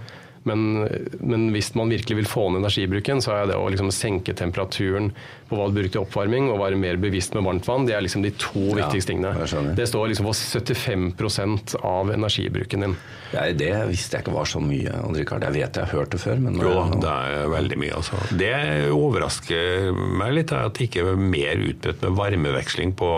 Men, 0.48 0.88
men, 1.20 1.50
hvis 1.52 1.74
man 1.76 1.90
virkelig 1.92 2.16
vil 2.22 2.28
få 2.28 2.46
ned 2.48 2.62
energibruken, 2.62 3.20
så 3.20 3.34
er 3.36 3.50
det 3.50 3.58
å 3.60 3.66
liksom 3.68 3.90
senke 3.92 4.32
temperaturen 4.36 5.10
på 5.50 5.58
hva 5.58 5.66
du 5.68 5.76
bruker 5.76 5.92
til 5.92 6.04
oppvarming, 6.04 6.48
og 6.48 6.62
være 6.62 6.78
mer 6.80 6.96
bevisst 7.02 7.34
med 7.36 7.44
varmt 7.44 7.68
vann, 7.68 7.84
det 7.88 7.96
er 7.96 8.04
liksom 8.06 8.24
de 8.24 8.32
to 8.40 8.62
ja, 8.70 8.78
viktigste 8.78 9.12
tingene. 9.12 9.34
Det 9.76 9.88
står 9.90 10.12
liksom 10.12 10.30
for 10.30 10.40
75% 10.64 11.76
av 11.84 12.12
energibruken 12.14 12.86
din. 12.86 12.96
Ja, 13.34 13.44
det 13.52 13.72
visste 13.90 14.16
jeg 14.16 14.24
ikke 14.24 14.36
var 14.38 14.48
så 14.48 14.62
mye, 14.64 14.94
Richard. 15.12 15.44
Jeg 15.44 15.58
vet 15.58 15.80
jeg 15.80 15.90
har 15.90 15.92
hørt 16.00 16.14
det 16.14 16.22
før. 16.24 16.40
Men 16.46 16.56
jo, 16.62 16.76
det 17.02 17.10
er 17.12 17.50
veldig 17.52 17.80
mye. 17.84 17.98
Altså. 18.00 18.22
Det 18.40 18.54
overrasker 18.96 19.90
meg 19.92 20.38
litt, 20.38 20.54
at 20.56 20.78
det 20.78 20.88
ikke 20.88 21.04
er 21.04 21.20
mer 21.20 21.66
utbredt 21.68 22.06
med 22.06 22.16
varmeveksling 22.16 22.96
på, 22.96 23.12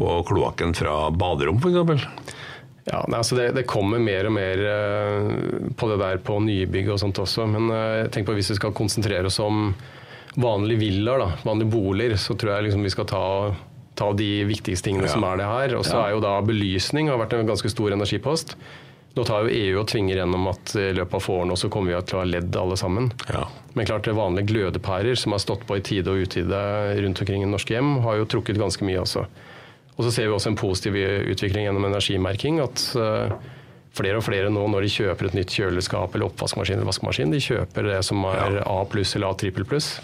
på 0.00 0.14
kloakken 0.32 0.72
fra 0.78 0.96
baderom, 1.12 1.60
f.eks. 1.60 2.40
Ja, 2.84 3.04
altså 3.06 3.36
det, 3.38 3.52
det, 3.54 3.62
kommer 3.70 4.02
mer 4.02 4.26
og 4.26 4.34
mer 4.34 4.62
uh, 4.66 5.68
på 5.78 5.88
det 5.92 5.98
der 6.02 6.22
på 6.26 6.38
nybygg 6.42 6.90
og 6.90 6.98
sånt 7.02 7.20
også. 7.22 7.46
Men 7.50 7.70
uh, 7.70 8.08
tenk 8.10 8.26
på 8.26 8.34
hvis 8.36 8.50
vi 8.54 8.58
skal 8.58 8.74
konsentrere 8.74 9.30
oss 9.30 9.38
om 9.42 9.68
vanlige 10.34 10.80
villaer, 10.80 11.36
vanlige 11.46 11.70
boliger, 11.70 12.16
så 12.18 12.34
tror 12.34 12.56
jeg 12.56 12.68
liksom 12.68 12.82
vi 12.82 12.94
skal 12.94 13.06
ta, 13.06 13.24
ta 13.98 14.12
de 14.18 14.30
viktigste 14.48 14.88
tingene 14.88 15.06
ja. 15.06 15.14
som 15.14 15.26
er 15.28 15.38
det 15.38 15.50
her. 15.50 15.76
Og 15.78 15.86
så 15.86 15.98
ja. 15.98 16.06
er 16.06 16.16
jo 16.16 16.24
da 16.24 16.38
belysning 16.46 17.12
har 17.12 17.20
vært 17.22 17.36
en 17.38 17.52
ganske 17.52 17.70
stor 17.70 17.94
energipost. 17.94 18.56
Nå 19.12 19.26
tar 19.28 19.44
jo 19.44 19.52
EU 19.52 19.80
og 19.82 19.88
tvinger 19.92 20.22
gjennom 20.22 20.46
at 20.48 20.72
i 20.80 20.88
løpet 20.96 21.18
av 21.18 21.20
få 21.20 21.42
år 21.42 21.48
nå 21.50 21.56
så 21.60 21.68
kommer 21.72 21.92
vi 21.92 21.98
til 22.08 22.16
å 22.16 22.22
ha 22.22 22.28
ledd 22.28 22.56
alle 22.56 22.78
sammen. 22.80 23.10
Ja. 23.28 23.44
Men 23.76 23.88
klart 23.88 24.08
det 24.08 24.16
vanlige 24.16 24.48
glødepærer 24.48 25.18
som 25.20 25.36
har 25.36 25.42
stått 25.44 25.66
på 25.68 25.76
i 25.76 25.84
tide 25.84 26.10
og 26.10 26.24
utide 26.24 26.62
rundt 27.04 27.20
omkring 27.20 27.44
i 27.44 27.50
norske 27.50 27.76
hjem, 27.76 27.98
har 28.06 28.18
jo 28.18 28.28
trukket 28.34 28.60
ganske 28.60 28.88
mye 28.88 29.02
også. 29.04 29.26
Og 29.96 30.06
så 30.06 30.12
ser 30.14 30.28
vi 30.28 30.36
også 30.36 30.52
en 30.52 30.60
positiv 30.60 30.96
utvikling 30.96 31.66
gjennom 31.66 31.84
energimerking. 31.88 32.62
At 32.64 32.84
uh, 32.96 33.34
flere 33.96 34.18
og 34.20 34.24
flere 34.24 34.52
nå 34.52 34.64
når 34.72 34.86
de 34.86 34.94
kjøper 34.94 35.28
et 35.28 35.36
nytt 35.36 35.52
kjøleskap 35.52 36.16
eller 36.16 36.30
oppvaskmaskin, 36.30 36.80
eller 36.80 36.88
vaskemaskin, 36.88 37.34
de 37.34 37.42
kjøper 37.44 37.90
det 37.90 38.00
som 38.08 38.24
er 38.30 38.62
A 38.64 38.80
pluss 38.88 39.16
eller 39.18 39.32
A 39.32 39.38
trippel 39.38 39.68
pluss 39.68 39.96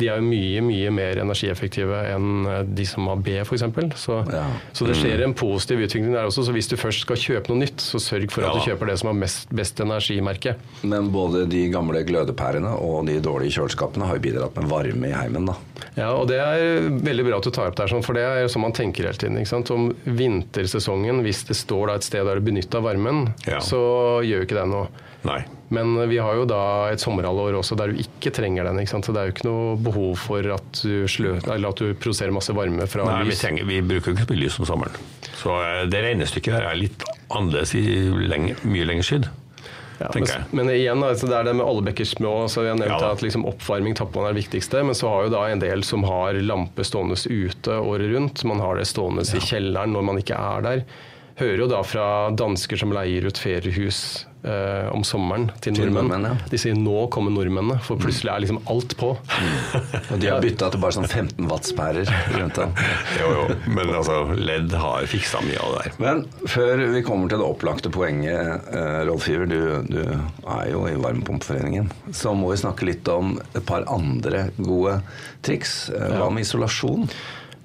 de 0.00 0.08
er 0.10 0.20
jo 0.20 0.26
mye 0.26 0.62
mye 0.64 0.90
mer 0.94 1.20
energieffektive 1.22 2.00
enn 2.12 2.48
eh, 2.50 2.62
de 2.78 2.86
som 2.88 3.08
har 3.10 3.20
B, 3.24 3.38
f.eks. 3.42 3.64
Så, 4.00 4.18
ja. 4.32 4.44
så 4.76 4.88
det 4.88 4.96
skjer 4.98 5.22
en 5.24 5.34
positiv 5.36 5.80
utvikling 5.86 6.12
der 6.14 6.28
også. 6.28 6.44
Så 6.46 6.54
hvis 6.56 6.68
du 6.70 6.76
først 6.80 7.06
skal 7.06 7.20
kjøpe 7.20 7.52
noe 7.52 7.62
nytt, 7.64 7.82
så 7.82 8.00
sørg 8.02 8.28
for 8.34 8.44
ja. 8.44 8.50
at 8.50 8.58
du 8.58 8.70
kjøper 8.70 8.92
det 8.92 8.98
som 9.00 9.10
har 9.12 9.18
mest, 9.18 9.52
best 9.56 9.80
energimerke. 9.82 10.56
Men 10.86 11.10
både 11.14 11.46
de 11.50 11.66
gamle 11.72 12.02
glødepærene 12.08 12.74
og 12.76 13.08
de 13.08 13.18
dårlige 13.24 13.56
kjøleskapene 13.56 14.08
har 14.08 14.18
jo 14.18 14.26
bidratt 14.28 14.60
med 14.60 14.70
varme 14.70 15.10
i 15.10 15.16
heimen, 15.16 15.48
da. 15.48 15.56
Ja, 15.96 16.10
og 16.12 16.28
det 16.28 16.38
er 16.40 16.88
veldig 17.04 17.26
bra 17.28 17.40
at 17.40 17.48
du 17.48 17.52
tar 17.54 17.70
opp 17.70 17.78
der, 17.78 17.90
sånn, 17.90 18.04
for 18.04 18.16
det 18.16 18.24
er 18.26 18.42
jo 18.44 18.52
sånn 18.52 18.66
man 18.66 18.76
tenker 18.76 19.08
hele 19.08 19.16
tiden. 19.16 19.40
Om 19.76 19.90
vintersesongen, 20.04 21.22
hvis 21.24 21.44
det 21.48 21.56
står 21.58 21.96
et 21.96 22.06
sted 22.06 22.26
der 22.28 22.38
du 22.38 22.46
benytter 22.46 22.84
varmen, 22.84 23.30
ja. 23.48 23.60
så 23.64 23.80
gjør 24.24 24.44
jo 24.44 24.48
ikke 24.48 24.60
det 24.60 24.70
noe. 24.72 25.04
Nei. 25.26 25.40
Men 25.74 25.96
vi 26.08 26.18
har 26.22 26.36
jo 26.38 26.44
da 26.46 26.60
et 26.92 27.02
sommerhalvår 27.02 27.56
også 27.58 27.74
der 27.78 27.90
du 27.90 28.02
ikke 28.02 28.30
trenger 28.34 28.68
den. 28.68 28.78
Ikke 28.82 28.92
sant? 28.94 29.08
Så 29.08 29.14
det 29.14 29.22
er 29.22 29.30
jo 29.30 29.34
ikke 29.34 29.48
noe 29.48 29.72
behov 29.82 30.12
for 30.22 30.52
at 30.56 30.82
du, 30.82 31.08
slø, 31.10 31.36
at 31.42 31.80
du 31.82 31.88
produserer 31.98 32.34
masse 32.34 32.54
varme 32.54 32.86
fra 32.90 33.08
Nei, 33.08 33.24
lys. 33.26 33.34
Vi, 33.34 33.40
trenger, 33.42 33.66
vi 33.70 33.80
bruker 33.82 34.14
ikke 34.14 34.28
så 34.28 34.30
mye 34.30 34.44
lys 34.44 34.60
om 34.60 34.68
sommeren. 34.68 35.00
Så 35.36 35.56
eh, 35.64 35.82
det 35.90 36.04
regnestykket 36.06 36.54
her 36.58 36.68
er 36.70 36.78
litt 36.78 37.02
annerledes 37.26 37.74
i 37.78 37.82
lenge, 38.30 38.54
mye 38.68 38.86
lengre 38.86 39.08
skydd. 39.08 39.28
Ja, 39.98 40.10
men, 40.12 40.26
men, 40.50 40.70
igjen, 40.70 41.02
altså, 41.02 41.26
det 41.30 41.38
er 41.38 41.46
det 41.48 41.54
med 41.56 41.64
alle 41.64 41.82
bekker 41.88 42.04
små. 42.04 42.34
så 42.52 42.62
Vi 42.62 42.68
har 42.68 42.78
nevnt 42.78 43.00
ja, 43.00 43.10
at 43.16 43.24
liksom, 43.24 43.46
oppvarming 43.48 43.96
tappvann 43.96 44.28
er 44.28 44.36
det 44.36 44.42
viktigste. 44.42 44.84
Men 44.84 44.94
så 44.94 45.10
har 45.10 45.26
jo 45.26 45.34
da 45.34 45.42
en 45.50 45.62
del 45.62 45.84
som 45.88 46.04
har 46.06 46.36
lampe 46.44 46.84
stående 46.84 47.16
ute 47.16 47.80
året 47.80 48.12
rundt. 48.12 48.44
Man 48.44 48.60
har 48.62 48.76
det 48.76 48.86
stående 48.92 49.24
ja. 49.26 49.40
i 49.40 49.50
kjelleren 49.50 49.96
når 49.96 50.08
man 50.10 50.20
ikke 50.20 50.38
er 50.38 50.66
der. 50.68 50.86
Hører 51.36 51.64
jo 51.64 51.68
da 51.68 51.82
fra 51.84 52.06
dansker 52.32 52.80
som 52.80 52.94
leier 52.96 53.26
ut 53.28 53.40
feriehus 53.40 53.98
eh, 54.46 54.88
om 54.94 55.04
sommeren 55.06 55.48
til, 55.60 55.74
til 55.76 55.90
nordmenn. 55.90 56.10
nordmenn 56.10 56.28
ja. 56.30 56.50
De 56.52 56.60
sier 56.60 56.76
'nå 56.78 57.06
kommer 57.12 57.34
nordmennene', 57.34 57.80
for 57.84 58.00
plutselig 58.00 58.32
er 58.32 58.44
liksom 58.44 58.60
alt 58.72 58.96
på. 58.98 59.12
Mm. 59.16 59.56
Og 60.14 60.20
de 60.22 60.30
har 60.30 60.44
bytta 60.44 60.70
til 60.72 60.82
bare 60.82 60.96
sånn 60.96 61.08
15 61.08 61.50
wattspærer 61.50 62.12
rundt 62.36 62.60
den. 62.60 62.74
jo, 63.20 63.32
jo, 63.38 63.46
men 63.66 63.92
altså, 63.94 64.18
LED 64.38 64.76
har 64.80 65.08
fiksa 65.10 65.42
mye 65.46 65.60
av 65.62 65.74
det 65.74 65.82
der. 65.84 65.98
Men 66.02 66.24
før 66.50 66.84
vi 66.94 67.04
kommer 67.06 67.32
til 67.32 67.42
det 67.42 67.48
opplagte 67.48 67.92
poenget, 67.94 68.70
uh, 68.70 69.02
Rolf 69.10 69.28
Iver, 69.32 69.50
du, 69.50 69.60
du, 69.90 70.02
er 70.46 70.70
jo 70.70 70.86
i 70.88 70.96
Varmepumpeforeningen, 71.00 71.90
så 72.14 72.34
må 72.36 72.52
vi 72.52 72.60
snakke 72.62 72.88
litt 72.88 73.08
om 73.12 73.36
et 73.52 73.64
par 73.66 73.86
andre 73.92 74.48
gode 74.58 75.00
triks. 75.46 75.86
Uh, 75.92 76.16
hva 76.16 76.30
med 76.30 76.46
isolasjon? 76.46 77.08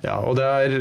Ja, 0.01 0.17
og 0.25 0.39
det 0.39 0.47
er 0.49 0.77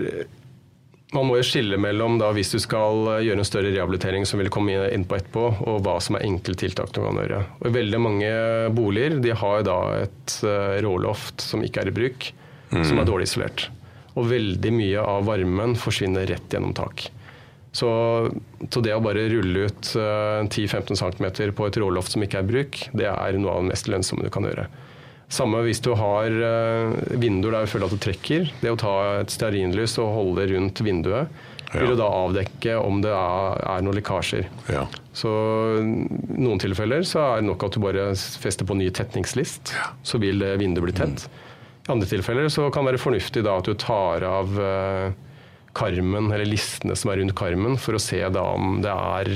man 1.16 1.26
må 1.26 1.38
jo 1.40 1.46
skille 1.46 1.78
mellom 1.80 2.18
da, 2.20 2.30
hvis 2.34 2.52
du 2.54 2.58
skal 2.62 3.08
eh, 3.16 3.24
gjøre 3.26 3.42
en 3.42 3.48
større 3.48 3.72
rehabilitering 3.74 4.26
som 4.28 4.40
vil 4.42 4.50
komme 4.52 4.76
inn 4.94 5.06
på 5.08 5.18
etterpå, 5.18 5.46
og 5.66 5.80
hva 5.84 5.96
som 6.02 6.18
er 6.18 6.26
enkle 6.28 6.54
tiltak 6.58 6.92
du 6.94 7.02
kan 7.02 7.18
gjøre. 7.18 7.42
Og 7.60 7.74
veldig 7.74 8.00
mange 8.02 8.32
boliger 8.76 9.18
de 9.22 9.34
har 9.36 9.64
da 9.66 9.78
et 10.04 10.36
uh, 10.46 10.78
råloft 10.84 11.42
som 11.44 11.64
ikke 11.66 11.82
er 11.82 11.90
i 11.90 11.96
bruk, 11.96 12.28
mm. 12.70 12.84
som 12.86 13.00
er 13.00 13.08
dårlig 13.08 13.30
isolert. 13.30 13.66
Og 14.14 14.28
veldig 14.30 14.74
mye 14.74 15.02
av 15.02 15.26
varmen 15.26 15.74
forsvinner 15.78 16.28
rett 16.30 16.54
gjennom 16.54 16.76
tak. 16.78 17.08
Så, 17.72 17.88
så, 18.66 18.82
det 18.82 18.96
å 18.96 19.02
bare 19.02 19.28
rulle 19.30 19.68
ut 19.70 19.90
10-15 19.94 20.98
cm 20.98 21.26
på 21.54 21.68
et 21.68 21.76
råloft 21.78 22.16
som 22.16 22.24
ikke 22.26 22.40
er 22.40 22.46
i 22.46 22.50
bruk, 22.50 22.80
det 22.98 23.06
er 23.06 23.38
noe 23.38 23.54
av 23.54 23.62
det 23.62 23.70
mest 23.70 23.90
lønnsomme 23.90 24.26
du 24.26 24.32
kan 24.34 24.46
gjøre. 24.48 24.66
Samme 25.30 25.62
hvis 25.62 25.78
du 25.84 25.92
har 25.94 26.34
vinduer 27.22 27.54
der 27.54 27.66
du 27.66 27.70
føler 27.70 27.86
at 27.86 27.94
du 27.94 28.02
trekker. 28.02 28.48
Det 28.62 28.72
å 28.72 28.78
ta 28.80 28.94
et 29.20 29.30
stearinlys 29.30 29.94
og 30.02 30.10
holde 30.16 30.48
rundt 30.50 30.82
vinduet 30.82 31.30
ja. 31.70 31.76
vil 31.76 31.92
jo 31.92 31.98
da 32.00 32.08
avdekke 32.10 32.74
om 32.82 32.98
det 33.04 33.12
er, 33.14 33.60
er 33.76 33.84
noen 33.86 33.98
lekkasjer. 34.00 34.48
Ja. 34.74 34.88
Så 35.14 35.30
i 35.78 36.42
noen 36.42 36.58
tilfeller 36.62 37.06
så 37.06 37.22
er 37.28 37.40
det 37.40 37.46
nok 37.46 37.68
at 37.68 37.78
du 37.78 37.84
bare 37.84 38.10
fester 38.42 38.66
på 38.66 38.74
ny 38.78 38.90
tetningslist, 38.94 39.74
ja. 39.76 39.92
så 40.02 40.18
vil 40.22 40.42
vinduet 40.58 40.88
bli 40.88 40.96
tett. 40.98 41.28
I 41.86 41.94
andre 41.94 42.10
tilfeller 42.10 42.50
så 42.50 42.66
kan 42.74 42.84
det 42.84 42.96
være 42.96 43.04
fornuftig 43.06 43.46
da 43.46 43.54
at 43.62 43.70
du 43.70 43.78
tar 43.78 44.26
av 44.26 44.58
karmen, 45.78 46.32
eller 46.34 46.48
listene 46.48 46.96
som 46.98 47.12
er 47.12 47.20
rundt 47.22 47.36
karmen, 47.38 47.78
for 47.78 47.96
å 47.96 48.02
se 48.02 48.20
da 48.34 48.44
om 48.56 48.80
det 48.82 48.90
er 48.90 49.32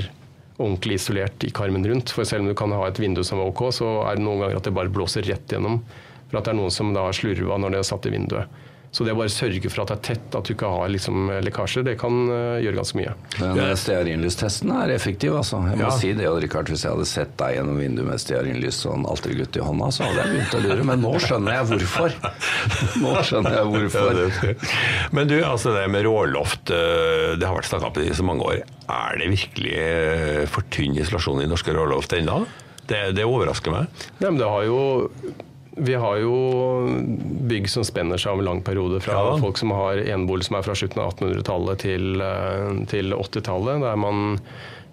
ordentlig 0.57 0.99
isolert 0.99 1.43
i 1.43 1.51
karmen 1.55 1.85
rundt. 1.87 2.13
For 2.15 2.27
selv 2.27 2.45
om 2.45 2.51
du 2.51 2.55
kan 2.57 2.73
ha 2.75 2.85
et 2.87 2.99
vindu 3.01 3.23
som 3.27 3.41
er 3.41 3.49
ok, 3.51 3.67
så 3.75 3.89
er 4.07 4.17
det 4.17 4.25
noen 4.25 4.43
ganger 4.43 4.59
at 4.59 4.67
det 4.67 4.75
bare 4.75 4.93
blåser 4.93 5.25
rett 5.27 5.51
gjennom. 5.51 5.81
For 6.29 6.39
at 6.39 6.47
det 6.47 6.55
er 6.55 6.59
noen 6.61 6.73
som 6.73 6.93
da 6.95 7.07
har 7.07 7.17
slurva 7.17 7.59
når 7.61 7.75
det 7.75 7.81
er 7.81 7.89
satt 7.91 8.07
i 8.09 8.13
vinduet. 8.15 8.61
Så 8.95 9.03
det 9.03 9.11
å 9.11 9.17
bare 9.19 9.31
sørge 9.33 9.67
for 9.67 9.83
at 9.83 9.89
det 9.91 9.95
er 9.97 10.03
tett, 10.07 10.35
at 10.39 10.47
du 10.47 10.53
ikke 10.53 10.69
har 10.71 10.87
liksom 10.87 11.27
lekkasjer, 11.43 11.83
det 11.83 11.97
kan 11.99 12.13
uh, 12.29 12.55
gjøre 12.63 12.77
ganske 12.77 12.95
mye. 12.95 13.15
Den 13.35 13.57
ja. 13.59 13.65
stearinlystesten 13.75 14.71
er 14.71 14.93
effektiv, 14.95 15.33
altså. 15.35 15.59
Jeg 15.67 15.81
må 15.81 15.83
ja. 15.83 15.95
si 15.99 16.13
det, 16.15 16.29
Richard, 16.45 16.71
Hvis 16.71 16.85
jeg 16.85 16.95
hadde 16.95 17.07
sett 17.09 17.33
deg 17.41 17.57
gjennom 17.57 17.81
vinduet 17.81 18.07
med 18.07 18.21
stearinlys 18.23 18.79
og 18.87 18.93
en 18.95 19.07
altergutt 19.11 19.59
i 19.59 19.65
hånda, 19.65 19.89
så 19.91 20.07
hadde 20.07 20.21
jeg 20.21 20.31
begynt 20.31 20.55
å 20.55 20.61
lure. 20.63 20.85
Men 20.87 21.03
nå 21.03 21.11
skjønner 21.25 21.57
jeg 21.57 21.67
hvorfor. 21.73 22.15
Nå 23.03 23.11
skjønner 23.27 23.57
jeg 23.57 23.73
hvorfor. 23.73 24.21
Ja, 24.23 24.53
Men 25.17 25.27
du, 25.27 25.35
altså 25.43 25.73
det 25.75 25.83
med 25.91 26.07
råloft, 26.07 26.71
eh, 26.71 27.33
det 27.35 27.49
har 27.49 27.57
vært 27.57 27.67
snakka 27.67 27.91
om 27.91 27.99
i 28.05 28.15
så 28.15 28.25
mange 28.27 28.47
år. 28.47 28.61
Er 28.95 29.19
det 29.19 29.27
virkelig 29.33 29.73
eh, 29.81 30.45
for 30.51 30.67
tynn 30.71 30.95
isolasjon 31.01 31.43
i 31.43 31.49
norske 31.51 31.75
råloft 31.75 32.15
ennå? 32.15 32.45
Det, 32.87 33.09
det 33.17 33.27
overrasker 33.27 33.75
meg. 33.75 34.07
Ja, 34.21 34.29
men 34.29 34.39
det 34.39 34.47
har 34.47 34.63
jo 34.69 34.79
vi 35.75 35.95
har 35.99 36.17
jo 36.23 36.35
bygg 37.49 37.67
som 37.69 37.83
spenner 37.83 38.19
seg 38.21 38.31
over 38.31 38.45
en 38.45 38.49
lang 38.49 38.61
periode. 38.63 39.01
Fra 39.03 39.17
ja. 39.17 39.35
folk 39.41 39.59
som 39.59 39.73
har 39.75 39.99
enebolig 39.99 40.47
som 40.47 40.59
er 40.59 40.63
fra 40.67 40.75
slutten 40.77 41.01
av 41.03 41.11
1800-tallet 41.17 41.83
til, 41.83 42.21
eh, 42.23 42.69
til 42.91 43.15
80-tallet. 43.17 43.83
Der 43.83 43.99
man 43.99 44.37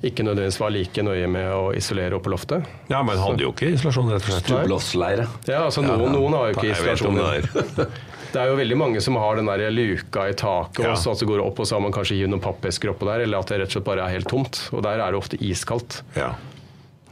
ikke 0.02 0.24
nødvendigvis 0.26 0.58
var 0.58 0.72
like 0.74 1.02
nøye 1.06 1.28
med 1.30 1.50
å 1.54 1.66
isolere 1.78 2.18
opp 2.18 2.24
på 2.26 2.32
loftet. 2.32 2.66
Ja, 2.90 3.04
Men 3.06 3.20
hadde 3.22 3.44
jo 3.44 3.52
ikke 3.54 3.70
isolasjon, 3.76 4.10
rett 4.10 4.26
og 4.26 4.32
slett. 4.32 4.48
Stubloftsleire. 4.50 5.28
Ja, 5.46 5.62
altså 5.68 5.84
noen, 5.86 6.08
ja, 6.08 6.14
noen 6.16 6.34
har 6.38 6.50
jo 6.50 6.56
ikke 6.56 6.72
isolasjon. 6.72 7.20
Det, 7.22 7.86
det 8.34 8.40
er 8.42 8.50
jo 8.50 8.56
veldig 8.58 8.78
mange 8.80 9.02
som 9.04 9.18
har 9.22 9.38
den 9.38 9.50
der 9.52 9.68
luka 9.70 10.26
i 10.26 10.34
taket, 10.34 10.82
ja. 10.82 10.96
også, 10.96 11.14
at 11.14 11.22
det 11.22 11.30
går 11.30 11.44
opp, 11.44 11.62
og 11.62 11.70
så 11.70 11.78
har 11.78 11.84
man 11.86 11.94
kanskje 11.94 12.18
gitt 12.18 12.32
noen 12.32 12.42
pappesker 12.42 12.90
oppå 12.90 13.06
der, 13.12 13.22
eller 13.28 13.46
at 13.46 13.54
det 13.54 13.62
rett 13.62 13.70
og 13.70 13.78
slett 13.78 13.86
bare 13.92 14.08
er 14.08 14.16
helt 14.18 14.30
tomt. 14.32 14.64
Og 14.74 14.82
der 14.82 14.98
er 14.98 15.14
det 15.14 15.22
ofte 15.22 15.38
iskaldt. 15.38 16.02
Ja. 16.18 16.32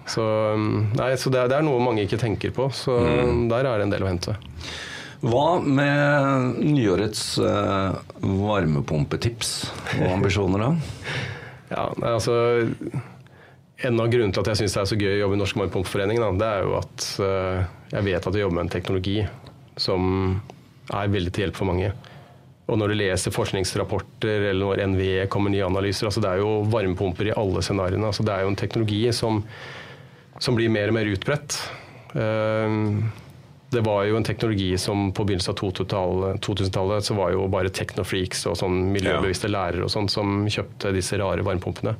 Så, 0.09 0.23
um, 0.55 0.87
nei, 0.97 1.13
så 1.21 1.33
det, 1.33 1.43
er, 1.43 1.51
det, 1.51 1.59
er, 1.59 1.67
noe 1.67 1.83
mange 1.83 2.05
ikke 2.07 2.21
tenker 2.21 2.55
på. 2.55 2.71
Så 2.75 2.97
mm. 2.97 3.49
der 3.53 3.69
er 3.69 3.81
det 3.81 3.89
en 3.89 3.95
del 3.95 4.07
å 4.07 4.11
hente. 4.11 4.37
Hva 5.21 5.61
med 5.61 6.61
nyårets 6.65 7.25
eh, 7.45 7.97
varmepumpetips 8.25 9.51
og 9.99 10.07
ambisjoner, 10.15 10.63
da? 10.65 11.19
ja, 11.75 11.83
nei, 12.01 12.15
altså 12.15 12.37
En 13.85 14.01
av 14.01 14.09
grunnene 14.13 14.33
til 14.33 14.41
at 14.41 14.49
jeg 14.53 14.63
syns 14.63 14.77
det 14.77 14.81
er 14.81 14.89
så 14.89 14.97
gøy 15.01 15.13
å 15.13 15.19
jobbe 15.23 15.37
i 15.37 15.41
Norsk 15.41 15.59
Varmepumpeforening, 15.61 16.23
det 16.41 16.49
er 16.49 16.65
jo 16.65 16.73
at 16.79 17.05
eh, 17.25 17.61
jeg 17.93 18.07
vet 18.09 18.27
at 18.29 18.37
jeg 18.37 18.45
jobber 18.47 18.57
med 18.59 18.67
en 18.67 18.73
teknologi 18.73 19.19
som 19.81 20.09
er 20.93 21.13
veldig 21.13 21.33
til 21.33 21.47
hjelp 21.47 21.61
for 21.61 21.69
mange. 21.69 21.93
Og 22.71 22.79
når 22.79 22.93
du 22.93 22.99
leser 23.01 23.35
forskningsrapporter 23.35 24.47
eller 24.53 24.63
når 24.63 24.85
NVE 24.93 25.29
kommer 25.33 25.53
nye 25.53 25.67
analyser 25.67 26.07
altså 26.07 26.23
Det 26.23 26.31
er 26.31 26.43
jo 26.43 26.61
varmepumper 26.71 27.31
i 27.31 27.37
alle 27.37 27.65
scenarioene. 27.67 28.07
Altså 28.13 28.27
det 28.27 28.35
er 28.35 28.45
jo 28.45 28.53
en 28.53 28.61
teknologi 28.61 29.03
som 29.17 29.43
som 30.41 30.57
blir 30.57 30.73
mer 30.73 30.91
og 30.91 30.97
mer 30.97 31.11
utbredt. 31.11 31.57
Ehm, 32.19 33.11
det 33.71 33.85
var 33.87 34.05
jo 34.09 34.17
en 34.19 34.27
teknologi 34.27 34.73
som 34.83 35.11
på 35.15 35.25
begynnelsen 35.29 35.55
av 35.55 36.39
2000-tallet 36.43 37.07
så 37.07 37.15
var 37.15 37.35
jo 37.37 37.47
bare 37.53 37.71
technofreaks 37.71 38.49
og 38.51 38.59
sånn 38.59 38.89
miljøbevisste 38.91 39.51
lærere 39.53 39.87
og 39.87 39.93
sånn 39.93 40.09
som 40.11 40.49
kjøpte 40.51 40.91
disse 40.97 41.21
rare 41.21 41.45
varmepumpene. 41.47 41.95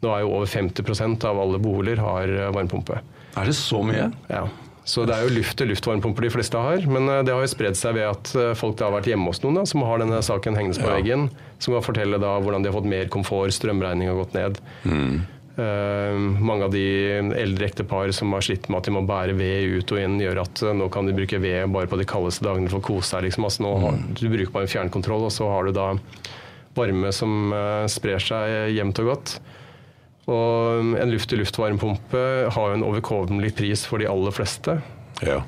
Nå 0.00 0.12
er 0.14 0.22
jo 0.22 0.34
over 0.36 0.48
50% 0.48 1.26
av 1.28 1.40
alle 1.40 1.58
boliger 1.60 2.00
har 2.00 2.30
eh, 2.30 2.50
varmepumpe. 2.54 3.00
Er 3.36 3.48
det 3.48 3.56
så 3.58 3.82
mye? 3.84 4.08
Ja. 4.30 4.46
Så 4.88 5.04
det 5.06 5.14
er 5.14 5.26
jo 5.26 5.34
luft-til-luft-varmepumper 5.34 6.24
de 6.24 6.30
fleste 6.32 6.62
har. 6.62 6.86
Men 6.88 7.08
eh, 7.10 7.20
det 7.26 7.34
har 7.34 7.44
jo 7.44 7.50
spredd 7.52 7.76
seg 7.78 7.98
ved 7.98 8.08
at 8.08 8.32
eh, 8.38 8.54
folk 8.58 8.78
da 8.78 8.88
har 8.88 8.96
vært 8.96 9.10
hjemme 9.10 9.28
hos 9.28 9.42
noen 9.44 9.60
da, 9.60 9.66
som 9.68 9.84
har 9.84 10.00
denne 10.00 10.22
saken 10.24 10.56
hengende 10.56 10.80
på 10.80 10.88
ja. 10.88 10.96
veggen. 10.96 11.28
Som 11.60 11.76
kan 11.76 11.84
fortelle 11.84 12.22
da 12.22 12.38
hvordan 12.40 12.64
de 12.64 12.70
har 12.70 12.78
fått 12.78 12.88
mer 12.88 13.12
komfort, 13.12 13.52
strømregninga 13.58 14.14
har 14.14 14.22
gått 14.22 14.38
ned. 14.38 14.62
Mm. 14.88 15.20
Uh, 15.60 16.16
mange 16.40 16.64
av 16.64 16.72
de 16.72 16.84
eldre 17.36 17.66
ektepar 17.66 18.12
som 18.16 18.32
har 18.32 18.44
slitt 18.46 18.68
med 18.70 18.78
at 18.78 18.86
de 18.88 18.94
må 18.94 19.02
bære 19.04 19.34
ved 19.36 19.74
ut 19.80 19.92
og 19.92 20.00
inn, 20.00 20.16
gjør 20.22 20.40
at 20.46 20.62
uh, 20.64 20.72
nå 20.78 20.86
kan 20.94 21.08
de 21.08 21.12
bruke 21.16 21.40
ved 21.42 21.66
bare 21.74 21.90
på 21.90 21.98
de 22.00 22.06
kaldeste 22.08 22.46
dagene 22.46 22.70
for 22.70 22.80
å 22.80 22.86
kose 22.86 23.10
seg. 23.10 23.26
Liksom. 23.26 23.44
Altså, 23.44 23.64
nå 23.66 23.74
har, 23.82 23.98
mm. 23.98 24.06
du 24.16 24.24
bruker 24.30 24.54
bare 24.54 24.68
en 24.68 24.72
fjernkontroll, 24.72 25.26
og 25.28 25.34
så 25.34 25.50
har 25.50 25.68
du 25.68 25.74
da 25.76 25.90
varme 26.78 27.12
som 27.12 27.52
uh, 27.52 27.84
sprer 27.92 28.22
seg 28.24 28.72
jevnt 28.72 29.02
og 29.02 29.12
godt. 29.12 29.34
Og 30.30 30.96
en 31.02 31.12
luft-til-luft-varmepumpe 31.12 32.24
har 32.54 32.70
jo 32.70 32.78
en 32.78 32.86
overkommelig 32.86 33.52
pris 33.58 33.82
for 33.90 34.00
de 34.00 34.08
aller 34.08 34.36
fleste. 34.36 34.78
Ja. 35.26 35.40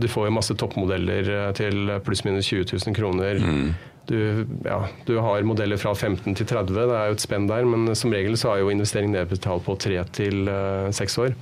Du 0.00 0.06
får 0.08 0.28
jo 0.28 0.32
masse 0.32 0.54
toppmodeller 0.56 1.50
til 1.58 1.90
pluss-minus 2.06 2.46
20 2.48 2.70
000 2.70 2.94
kroner. 2.96 3.40
Mm 3.42 3.72
du, 4.10 4.46
ja, 4.66 4.82
du, 5.06 5.14
har 5.22 5.46
modeller 5.46 5.78
fra 5.80 5.94
15 5.94 6.34
til 6.34 6.46
30, 6.46 6.74
det 6.74 6.98
er 6.98 7.10
jo 7.10 7.16
et 7.16 7.24
spenn 7.24 7.46
der, 7.50 7.66
men 7.68 7.94
som 7.96 8.12
regel 8.14 8.36
så 8.40 8.54
er 8.54 8.64
jo 8.64 8.72
investering 8.74 9.12
nedbetalt 9.14 9.64
på 9.66 9.76
3 9.86 10.02
til 10.18 10.50
6 10.98 11.18
uh, 11.18 11.24
år. 11.24 11.36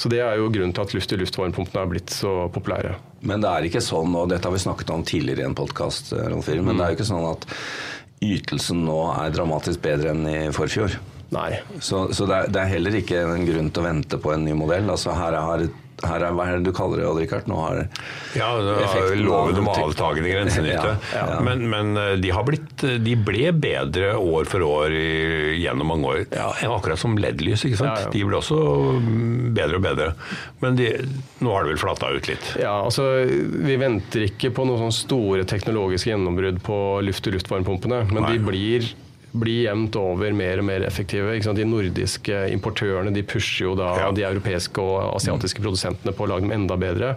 Så 0.00 0.08
Det 0.08 0.20
er 0.24 0.38
jo 0.40 0.48
grunnen 0.48 0.72
til 0.72 0.86
at 0.86 0.94
luft-til-luft-varmepumpene 0.96 1.82
har 1.82 1.88
blitt 1.90 2.12
så 2.14 2.48
populære. 2.52 2.94
Men 3.28 3.42
det 3.44 3.50
er 3.50 3.66
ikke 3.68 3.82
sånn, 3.84 4.14
og 4.16 4.30
dette 4.32 4.48
har 4.48 4.54
vi 4.54 4.62
snakket 4.62 4.92
om 4.94 5.02
tidligere 5.04 5.44
i 5.44 5.48
en 5.50 5.56
podkast, 5.58 6.14
men 6.16 6.40
mm. 6.40 6.70
det 6.70 6.84
er 6.84 6.94
jo 6.94 6.96
ikke 6.96 7.10
sånn 7.10 7.26
at 7.28 7.44
ytelsen 8.24 8.80
nå 8.86 9.00
er 9.12 9.34
dramatisk 9.34 9.82
bedre 9.84 10.14
enn 10.14 10.24
i 10.28 10.38
forfjor. 10.56 10.96
Nei. 11.30 11.50
Så, 11.78 12.06
så 12.16 12.26
det, 12.26 12.38
er, 12.38 12.48
det, 12.50 12.62
er, 12.62 12.72
heller 12.72 12.96
ikke 12.98 13.20
en 13.22 13.46
grunn 13.46 13.68
til 13.70 13.82
å 13.82 13.86
vente 13.86 14.18
på 14.20 14.32
en 14.34 14.44
ny 14.44 14.56
modell. 14.56 14.88
Altså 14.90 15.14
her 15.14 15.36
har 15.36 15.66
her 16.06 16.24
er, 16.24 16.34
hva 16.36 16.46
er 16.48 16.58
det 16.58 16.70
du 16.70 16.74
kaller 16.76 17.02
det, 17.02 17.06
Odd 17.08 17.20
Rikard? 17.20 17.48
Nå 17.50 17.58
har 17.60 17.80
ja, 18.38 18.48
loven 19.18 19.60
om 19.62 19.70
avtagende 19.72 20.32
grensenytte. 20.32 20.94
Ja, 21.12 21.24
ja. 21.34 21.40
Men, 21.44 21.66
men, 21.72 21.92
eh, 22.00 22.14
de, 22.20 22.32
blitt, 22.46 22.84
de, 23.04 23.16
ble 23.20 23.50
bedre 23.56 24.14
år 24.16 24.48
for 24.50 24.64
år 24.66 24.94
i, 24.96 25.10
gjennom 25.60 25.92
mange 25.92 26.14
år. 26.14 26.22
Ja. 26.34 26.48
Akkurat 26.70 27.00
som 27.00 27.18
LED-lys. 27.20 27.66
ikke 27.68 27.82
sant? 27.82 28.08
De 28.14 28.24
ble 28.26 28.38
også 28.38 28.60
bedre 29.56 29.80
og 29.80 29.84
bedre. 29.84 30.10
Men 30.64 30.78
de, 30.80 30.90
nå 31.44 31.54
har 31.54 31.66
det 31.66 31.74
vel 31.74 31.82
flata 31.82 32.12
ut 32.14 32.30
litt? 32.30 32.54
Ja, 32.60 32.78
altså 32.84 33.10
Vi 33.26 33.76
venter 33.80 34.26
ikke 34.28 34.52
på 34.54 34.66
noen 34.68 34.84
sånne 34.86 34.96
store 34.96 35.46
teknologiske 35.48 36.14
gjennombrudd 36.14 36.62
på 36.64 36.80
luft-til-luft-varmepumpene, 37.06 38.04
men 38.10 38.24
Nei. 38.24 38.34
de 38.34 38.44
blir 38.50 38.90
blir 39.32 39.64
jevnt 39.68 39.96
over 39.98 40.34
mer 40.34 40.60
og 40.60 40.66
mer 40.66 40.84
effektive. 40.86 41.36
De 41.54 41.66
nordiske 41.68 42.42
importørene 42.54 43.12
de 43.14 43.22
pusher 43.22 43.68
jo 43.68 43.76
da 43.78 43.92
ja. 43.98 44.10
de 44.14 44.26
europeiske 44.26 44.82
og 44.82 45.14
asiatiske 45.20 45.62
produsentene 45.62 46.14
på 46.16 46.26
å 46.26 46.32
lage 46.32 46.46
dem 46.46 46.54
enda 46.56 46.78
bedre. 46.80 47.14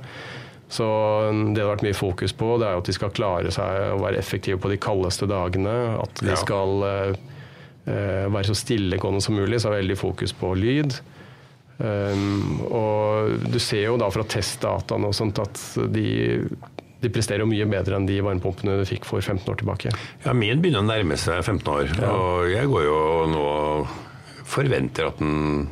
Så 0.74 0.86
det 1.30 1.54
det 1.54 1.62
har 1.62 1.74
vært 1.76 1.86
mye 1.86 1.98
fokus 1.98 2.34
på, 2.34 2.56
det 2.58 2.68
er 2.68 2.76
jo 2.76 2.82
at 2.82 2.90
de 2.90 2.96
skal 2.96 3.14
klare 3.14 3.54
seg 3.54 3.94
å 3.94 4.02
være 4.02 4.18
effektive 4.22 4.62
på 4.62 4.72
de 4.72 4.80
kaldeste 4.82 5.30
dagene. 5.30 5.74
At 6.02 6.22
de 6.24 6.32
ja. 6.34 6.38
skal 6.40 6.86
uh, 6.86 8.30
være 8.34 8.48
så 8.50 8.58
stillegående 8.58 9.22
som 9.22 9.38
mulig, 9.38 9.62
så 9.62 9.70
er 9.70 9.76
det 9.76 9.84
veldig 9.84 10.00
fokus 10.02 10.34
på 10.38 10.54
lyd. 10.58 10.98
Um, 11.78 12.62
og 12.70 13.50
du 13.50 13.60
ser 13.62 13.88
jo 13.88 14.00
da 14.02 14.10
fra 14.14 14.26
testdataene 14.30 15.10
og 15.10 15.18
sånt 15.18 15.42
at 15.42 15.62
de 15.94 16.08
de 17.04 17.12
presterer 17.14 17.44
jo 17.44 17.50
mye 17.50 17.68
bedre 17.70 18.00
enn 18.00 18.08
de 18.10 18.22
varmepumpene 18.24 18.80
du 18.82 18.88
fikk 18.88 19.08
for 19.10 19.22
15 19.22 19.46
år 19.52 19.62
tilbake. 19.62 19.94
Ja, 20.26 20.34
Min 20.38 20.64
begynner 20.64 20.84
å 20.84 20.88
nærme 20.88 21.20
seg 21.20 21.44
15 21.44 21.72
år, 21.76 21.94
ja. 22.00 22.10
og 22.12 22.50
jeg 22.52 22.72
går 22.72 22.88
jo 22.88 23.00
nå 23.34 23.46
og 23.54 23.96
forventer 24.54 25.10
at 25.10 25.22
den 25.22 25.68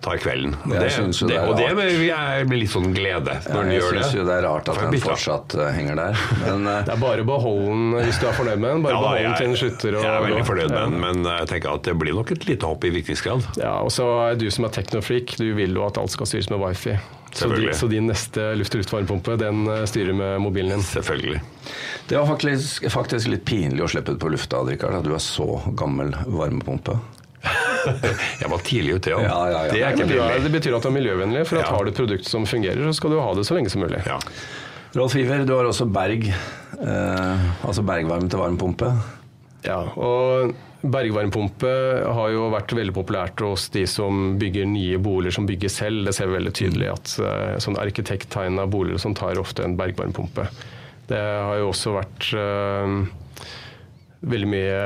tar 0.00 0.20
kvelden. 0.22 0.54
Og 0.64 0.70
det, 0.70 0.78
det, 0.78 1.26
det, 1.28 1.38
og 1.42 1.56
det 1.58 2.46
blir 2.48 2.60
litt 2.62 2.72
sånn 2.72 2.92
glede 2.94 3.34
når 3.48 3.50
ja, 3.50 3.64
den 3.64 3.72
gjør 3.74 3.88
det. 3.88 3.98
Jeg 3.98 4.06
syns 4.06 4.16
jo 4.18 4.26
det 4.28 4.34
er 4.36 4.44
rart 4.46 4.70
at 4.70 4.80
den 4.84 5.02
fortsatt 5.02 5.56
uh, 5.58 5.64
henger 5.74 5.98
der. 5.98 6.22
Men, 6.44 6.66
uh, 6.68 6.78
det 6.86 6.94
er 6.94 7.02
bare 7.02 7.24
å 7.24 7.28
beholde 7.28 7.68
den 7.72 7.84
hvis 8.06 8.20
du 8.22 8.28
er 8.30 8.38
fornøyd 8.38 8.62
med 8.62 8.70
den. 8.70 8.86
Bare 8.86 9.18
ja, 9.18 9.26
den 9.26 9.38
til 9.40 9.50
den 9.50 9.60
slutter. 9.62 9.98
Og, 9.98 10.06
jeg 10.06 10.14
er 10.14 10.26
veldig 10.28 10.48
fornøyd 10.48 10.74
med 10.74 10.80
den, 10.80 10.98
men 11.04 11.30
jeg 11.32 11.52
tenker 11.52 11.74
at 11.74 11.86
det 11.90 11.96
blir 11.98 12.18
nok 12.18 12.34
et 12.36 12.48
lite 12.48 12.72
hopp 12.72 12.88
i 12.88 12.94
viktighetsgrad. 12.94 13.52
Ja, 13.60 13.76
og 13.82 13.92
så 13.94 14.08
er 14.28 14.38
du 14.40 14.48
som 14.54 14.68
er 14.68 14.74
teknofreak, 14.78 15.38
du 15.40 15.48
vil 15.58 15.74
jo 15.74 15.86
at 15.88 16.00
alt 16.00 16.14
skal 16.14 16.30
styres 16.30 16.52
med 16.54 16.62
wifi. 16.62 16.98
Så, 17.32 17.48
de, 17.52 17.68
så, 17.76 17.86
din 17.90 18.08
neste 18.08 18.54
luft-til-luft-varmepumpe 18.58 19.36
den 19.40 19.66
eh, 19.68 19.84
styrer 19.88 20.16
med 20.16 20.40
mobilen 20.42 20.76
din? 20.76 20.82
Selvfølgelig. 20.82 21.40
Det 22.08 22.16
var 22.16 22.26
faktisk, 22.26 22.88
faktisk 22.90 23.30
litt 23.30 23.44
pinlig 23.48 23.84
å 23.84 23.90
slippe 23.92 24.14
ut 24.14 24.20
på 24.22 24.30
lufta, 24.32 24.62
Rikard, 24.66 25.00
at 25.00 25.06
du 25.06 25.12
er 25.14 25.22
så 25.22 25.60
gammel 25.78 26.14
varmepumpe. 26.26 26.96
jeg 28.42 28.50
var 28.50 28.64
tidlig 28.66 28.96
ute, 28.98 29.12
ja. 29.12 29.20
ja, 29.22 29.42
ja, 29.52 29.60
ja. 29.66 29.72
Det, 29.72 29.82
er 29.82 29.94
ikke 29.94 30.08
pinlig. 30.08 30.40
det 30.46 30.54
betyr 30.56 30.78
at 30.78 30.86
du 30.86 30.90
er 30.90 30.96
miljøvennlig. 30.96 31.44
For 31.50 31.60
at 31.60 31.70
har 31.70 31.84
du 31.84 31.92
et 31.92 32.00
produkt 32.00 32.30
som 32.30 32.48
fungerer, 32.48 32.80
så 32.88 32.96
skal 32.98 33.14
du 33.14 33.20
ha 33.22 33.28
det 33.38 33.46
så 33.48 33.58
lenge 33.58 33.72
som 33.72 33.84
mulig. 33.84 34.00
Rolf 34.96 35.14
Iver, 35.20 35.44
du 35.46 35.52
har 35.54 35.68
også 35.68 35.86
Berg, 35.92 36.30
eh, 36.32 37.46
altså 37.68 37.84
bergvarme 37.86 38.30
til 38.32 38.40
varmepumpe. 38.40 38.90
Ja, 39.66 39.82
og 39.98 40.54
Bergvarmepumpe 40.78 41.70
har 42.14 42.28
jo 42.30 42.48
vært 42.52 42.72
veldig 42.76 42.94
populært 42.94 43.42
hos 43.42 43.66
de 43.74 43.82
som 43.90 44.36
bygger 44.38 44.68
nye 44.70 45.00
boliger 45.02 45.34
som 45.34 45.48
bygger 45.48 45.72
selv. 45.74 46.04
Det 46.06 46.14
ser 46.14 46.30
vi 46.30 46.36
veldig 46.38 46.52
tydelig 46.54 46.90
at 46.92 47.14
uh, 47.18 47.56
sånn 47.62 47.78
arkitekttegna 47.82 48.68
boliger 48.70 49.02
som 49.02 49.16
tar 49.18 49.40
ofte 49.42 49.66
en 49.66 49.74
bergvarmpumpe. 49.78 50.46
Det 51.10 51.18
har 51.18 51.58
jo 51.58 51.72
også 51.72 51.96
vært 51.96 52.28
uh, 52.38 53.48
veldig 54.22 54.50
mye 54.54 54.78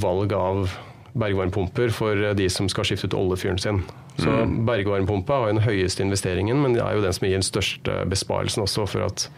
valg 0.00 0.32
av 0.38 0.78
bergvarmpumper 1.14 1.92
for 1.94 2.32
de 2.34 2.48
som 2.50 2.70
skal 2.72 2.88
skifte 2.88 3.12
ut 3.12 3.18
oljefyren 3.18 3.60
sin. 3.60 3.82
Så 4.16 4.30
mm. 4.30 4.62
Bergvarmpumpa 4.66 5.42
har 5.42 5.50
jo 5.50 5.58
den 5.58 5.66
høyeste 5.66 6.02
investeringen, 6.06 6.58
men 6.62 6.74
det 6.76 6.82
er 6.82 6.96
jo 6.96 7.04
den 7.04 7.14
som 7.14 7.26
gir 7.26 7.36
den 7.36 7.46
største 7.46 8.00
besparelsen 8.10 8.64
også. 8.64 8.86
for 8.90 9.06
at 9.06 9.28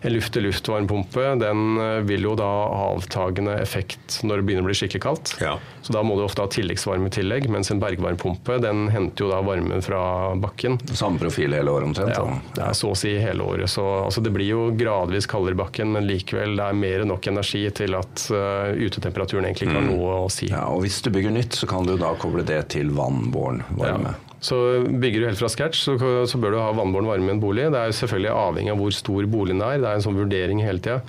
en 0.00 0.12
luft-til-luft-varmepumpe 0.12 1.34
den 1.40 1.78
eh, 1.80 2.00
vil 2.08 2.24
jo 2.24 2.34
da 2.38 2.48
ha 2.48 2.86
avtagende 2.94 3.56
effekt 3.60 4.20
når 4.24 4.40
det 4.40 4.46
begynner 4.48 4.64
å 4.64 4.70
bli 4.70 4.76
skikkelig 4.78 5.02
kaldt. 5.04 5.34
Ja. 5.42 5.56
Så 5.82 5.92
da 5.92 6.02
må 6.06 6.16
du 6.16 6.24
ofte 6.24 6.44
ha 6.44 6.50
tilleggsvarme 6.50 7.10
i 7.10 7.14
tillegg, 7.14 7.48
mens 7.52 7.70
en 7.72 7.80
bergvarmepumpe 7.82 8.58
den 8.64 8.88
henter 8.92 9.26
jo 9.26 9.30
da 9.32 9.40
varmen 9.44 9.84
fra 9.84 10.00
bakken. 10.40 10.78
Samme 10.92 11.20
profil 11.20 11.56
hele 11.56 11.72
året 11.72 11.90
omtrent? 11.90 12.16
Ja, 12.16 12.38
det 12.56 12.64
er 12.70 12.78
så 12.78 12.94
å 12.94 12.98
si 12.98 13.12
hele 13.20 13.44
året. 13.44 13.68
Så 13.72 13.84
altså, 14.06 14.24
det 14.24 14.32
blir 14.34 14.48
jo 14.48 14.68
gradvis 14.76 15.28
kaldere 15.30 15.58
i 15.58 15.60
bakken, 15.60 15.92
men 15.96 16.08
likevel 16.08 16.56
det 16.56 16.70
er 16.70 16.80
mer 16.80 17.04
enn 17.04 17.12
nok 17.12 17.30
energi 17.32 17.66
til 17.76 17.96
at 17.98 18.26
uh, 18.32 18.72
utetemperaturen 18.72 19.48
egentlig 19.48 19.68
ikke 19.68 19.78
har 19.80 19.86
mm. 19.86 19.92
noe 19.92 20.16
å 20.24 20.32
si. 20.32 20.50
Ja, 20.52 20.66
og 20.72 20.84
Hvis 20.84 21.00
du 21.04 21.12
bygger 21.12 21.34
nytt, 21.34 21.60
så 21.60 21.68
kan 21.70 21.88
du 21.88 21.96
da 22.00 22.14
koble 22.20 22.46
det 22.46 22.62
til 22.76 22.92
vannbåren 22.96 23.64
varme. 23.76 24.16
Ja. 24.16 24.29
Så 24.40 24.56
bygger 24.88 25.20
du 25.20 25.26
helt 25.28 25.40
fra 25.40 25.50
scratch, 25.52 25.82
så, 25.84 25.98
så 26.26 26.38
bør 26.40 26.54
du 26.54 26.60
ha 26.62 26.70
vannbåren 26.72 27.10
varme 27.10 27.28
i 27.28 27.34
en 27.34 27.42
bolig. 27.42 27.66
Det 27.72 27.80
er 27.80 27.96
selvfølgelig 27.96 28.32
avhengig 28.32 28.72
av 28.72 28.80
hvor 28.80 28.94
stor 28.96 29.28
boligen 29.28 29.60
er. 29.64 29.80
Det 29.82 29.90
er 29.90 29.98
en 29.98 30.06
sånn 30.06 30.16
vurdering 30.16 30.62
hele 30.64 30.80
tida. 30.80 31.02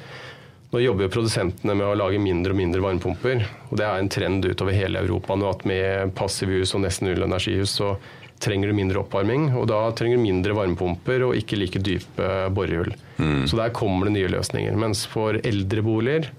Nå 0.72 0.80
jobber 0.80 1.08
jo 1.08 1.12
produsentene 1.12 1.74
med 1.76 1.84
å 1.84 1.96
lage 2.00 2.20
mindre 2.24 2.54
og 2.54 2.60
mindre 2.60 2.84
varmepumper. 2.84 3.44
og 3.70 3.80
Det 3.80 3.88
er 3.88 4.00
en 4.00 4.12
trend 4.12 4.48
utover 4.48 4.76
hele 4.76 5.04
Europa 5.04 5.36
nå 5.36 5.50
at 5.52 5.66
med 5.68 6.14
passivhus 6.16 6.72
og 6.76 6.86
nesten 6.86 7.10
null 7.10 7.26
energihus 7.26 7.76
så 7.80 7.96
trenger 8.42 8.72
du 8.72 8.78
mindre 8.78 9.02
oppvarming. 9.04 9.50
Og 9.60 9.68
da 9.72 9.82
trenger 9.96 10.20
du 10.20 10.24
mindre 10.24 10.56
varmepumper 10.56 11.28
og 11.28 11.36
ikke 11.40 11.60
like 11.60 11.84
dype 11.84 12.30
borehull. 12.56 12.94
Mm. 13.20 13.44
Så 13.52 13.60
der 13.60 13.76
kommer 13.76 14.08
det 14.08 14.16
nye 14.16 14.32
løsninger. 14.32 14.80
Mens 14.80 15.04
for 15.12 15.40
eldre 15.44 15.84
boliger 15.86 16.32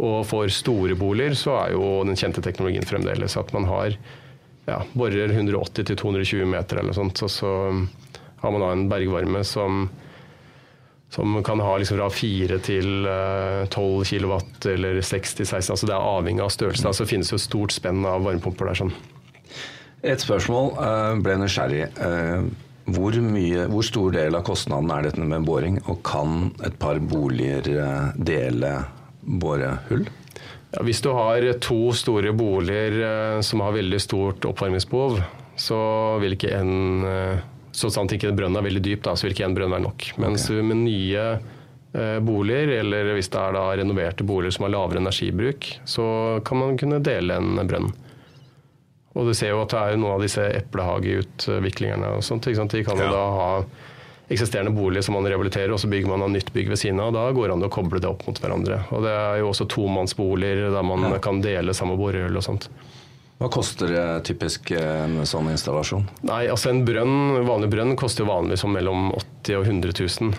og 0.00 0.22
for 0.26 0.50
store 0.54 0.94
boliger 0.96 1.34
så 1.36 1.58
er 1.64 1.74
jo 1.74 2.00
den 2.06 2.18
kjente 2.18 2.42
teknologien 2.44 2.86
fremdeles 2.88 3.36
at 3.36 3.50
man 3.56 3.66
har 3.68 3.98
ja, 4.70 4.78
borer 4.92 5.32
180-220 5.34 6.46
meter 6.48 6.80
eller 6.80 6.96
sånt. 6.96 7.20
Og 7.26 7.32
så 7.32 7.50
um, 7.70 7.84
har 8.42 8.54
man 8.54 8.64
da 8.64 8.70
en 8.74 8.86
bergvarme 8.90 9.42
som, 9.46 9.84
som 11.12 11.38
kan 11.46 11.62
ha 11.64 11.76
liksom 11.80 11.98
fra 12.00 12.08
4 12.14 12.60
til 12.66 12.90
12 13.04 13.76
uh, 13.76 14.04
kW 14.06 14.34
eller 14.72 15.02
6-16. 15.02 15.58
altså 15.58 15.86
Det 15.86 15.96
er 15.96 16.10
avhengig 16.14 16.44
av 16.44 16.54
størrelse. 16.54 16.84
Så 16.84 16.92
altså, 16.92 17.08
finnes 17.10 17.32
jo 17.32 17.40
stort 17.40 17.76
spenn 17.76 18.04
av 18.08 18.24
varmepumper 18.26 18.70
der. 18.70 18.82
sånn. 18.84 18.94
Et 20.00 20.22
spørsmål. 20.22 20.74
Uh, 20.78 21.20
ble 21.24 21.36
nysgjerrig. 21.42 21.90
Uh, 22.00 22.48
hvor, 22.90 23.18
mye, 23.22 23.66
hvor 23.70 23.86
stor 23.86 24.14
del 24.16 24.38
av 24.38 24.46
kostnaden 24.46 24.90
er 24.94 25.10
dette 25.10 25.26
med 25.26 25.44
boring, 25.46 25.76
og 25.86 26.00
kan 26.06 26.48
et 26.66 26.78
par 26.80 26.98
boliger 26.98 27.68
dele 28.18 28.72
borehull? 29.20 30.08
Ja, 30.70 30.82
hvis 30.86 31.02
du 31.02 31.10
har 31.16 31.44
to 31.62 31.90
store 31.96 32.32
boliger 32.36 32.98
eh, 33.06 33.38
som 33.46 33.62
har 33.64 33.74
veldig 33.74 34.00
stort 34.02 34.44
oppvarmingsbehov, 34.46 35.20
så 35.58 35.80
vil 36.22 36.36
ikke 36.38 36.52
en 36.56 36.74
sånn 37.04 37.46
Så 37.70 37.86
sant 37.94 38.12
ikke 38.12 38.32
brønnen 38.34 38.58
er 38.58 38.66
veldig 38.66 38.80
dyp, 38.82 39.02
da, 39.04 39.12
så 39.14 39.26
vil 39.26 39.34
ikke 39.36 39.44
en 39.46 39.54
brønn 39.54 39.70
være 39.70 39.84
nok. 39.84 40.06
Mens 40.18 40.48
okay. 40.50 40.64
med 40.66 40.80
nye 40.82 41.26
eh, 41.94 42.18
boliger, 42.18 42.72
eller 42.80 43.12
hvis 43.14 43.30
det 43.30 43.38
er 43.38 43.54
da 43.54 43.62
renoverte 43.78 44.26
boliger 44.26 44.56
som 44.56 44.66
har 44.66 44.72
lavere 44.74 44.98
energibruk, 44.98 45.68
så 45.86 46.06
kan 46.44 46.58
man 46.58 46.80
kunne 46.80 46.98
dele 47.06 47.38
en 47.38 47.62
brønn. 47.70 47.92
Og 49.14 49.30
du 49.30 49.32
ser 49.38 49.54
jo 49.54 49.62
at 49.62 49.70
det 49.70 49.84
er 49.84 50.00
noen 50.02 50.16
av 50.16 50.24
disse 50.26 50.42
eplehageutviklingerne 50.58 52.10
og 52.18 52.26
sånt. 52.26 52.50
De 52.50 52.82
kan 52.86 52.98
jo 52.98 53.06
ja. 53.06 53.14
da 53.14 53.24
ha 53.38 53.48
eksisterende 54.30 54.70
bolig 54.70 55.02
som 55.04 55.16
man 55.18 55.26
rehabiliterer, 55.26 55.72
og 55.74 55.80
så 55.82 55.90
bygger 55.90 56.12
man 56.12 56.22
av 56.22 56.30
nytt 56.30 56.52
bygg 56.54 56.70
ved 56.70 56.78
siden 56.78 57.00
av. 57.02 57.12
Da 57.16 57.26
går 57.34 57.48
det 57.48 57.56
an 57.56 57.66
å 57.66 57.72
koble 57.72 57.98
det 58.02 58.10
opp 58.10 58.22
mot 58.28 58.38
hverandre. 58.38 58.84
Og 58.94 59.02
Det 59.02 59.16
er 59.16 59.40
jo 59.42 59.50
også 59.50 59.66
tomannsboliger 59.70 60.70
der 60.70 60.86
man 60.86 61.08
ja. 61.08 61.18
kan 61.22 61.42
dele 61.42 61.74
samme 61.74 61.98
borehull 61.98 62.38
og 62.38 62.46
sånt. 62.46 62.68
Hva 63.40 63.48
koster 63.48 63.88
det 63.88 64.06
typisk 64.28 64.70
en 64.76 65.22
sånn 65.26 65.48
installasjon? 65.48 66.04
Nei, 66.28 66.44
altså 66.52 66.74
En 66.74 66.84
brønn, 66.84 67.40
vanlig 67.48 67.70
brønn 67.72 67.94
koster 67.98 68.28
vanligvis 68.28 68.66
mellom 68.68 69.10
80 69.16 69.56
og 69.56 69.66
100 69.66 69.94
000. 69.96 70.34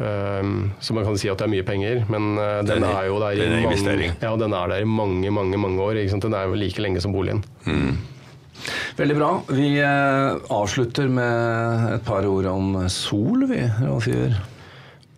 Um, 0.00 0.70
så 0.80 0.94
man 0.94 1.04
kan 1.04 1.18
si 1.18 1.28
at 1.28 1.42
det 1.42 1.48
er 1.48 1.52
mye 1.52 1.66
penger, 1.66 2.04
men 2.08 2.30
uh, 2.38 2.62
den, 2.62 2.78
den, 2.78 2.86
er, 2.86 3.08
jo 3.10 3.18
der 3.20 3.34
i 3.34 3.48
mange, 3.66 4.06
ja, 4.22 4.30
den 4.38 4.54
er 4.56 4.70
der 4.70 4.84
i 4.84 4.86
mange 4.88 5.34
mange, 5.34 5.58
mange 5.60 5.82
år. 5.82 5.98
Den 6.22 6.38
er 6.38 6.46
jo 6.46 6.56
like 6.56 6.80
lenge 6.80 7.02
som 7.02 7.12
boligen. 7.12 7.42
Mm. 7.66 7.98
Veldig 8.98 9.16
bra. 9.18 9.30
Vi 9.54 9.72
eh, 9.80 10.38
avslutter 10.52 11.10
med 11.12 11.90
et 11.96 12.06
par 12.06 12.26
ord 12.28 12.48
om 12.50 12.74
sol, 12.92 13.46
vi, 13.50 13.62
Rolf 13.82 14.08
Iver. 14.10 14.38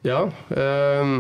Ja. 0.07 0.25
Eh, 0.51 1.17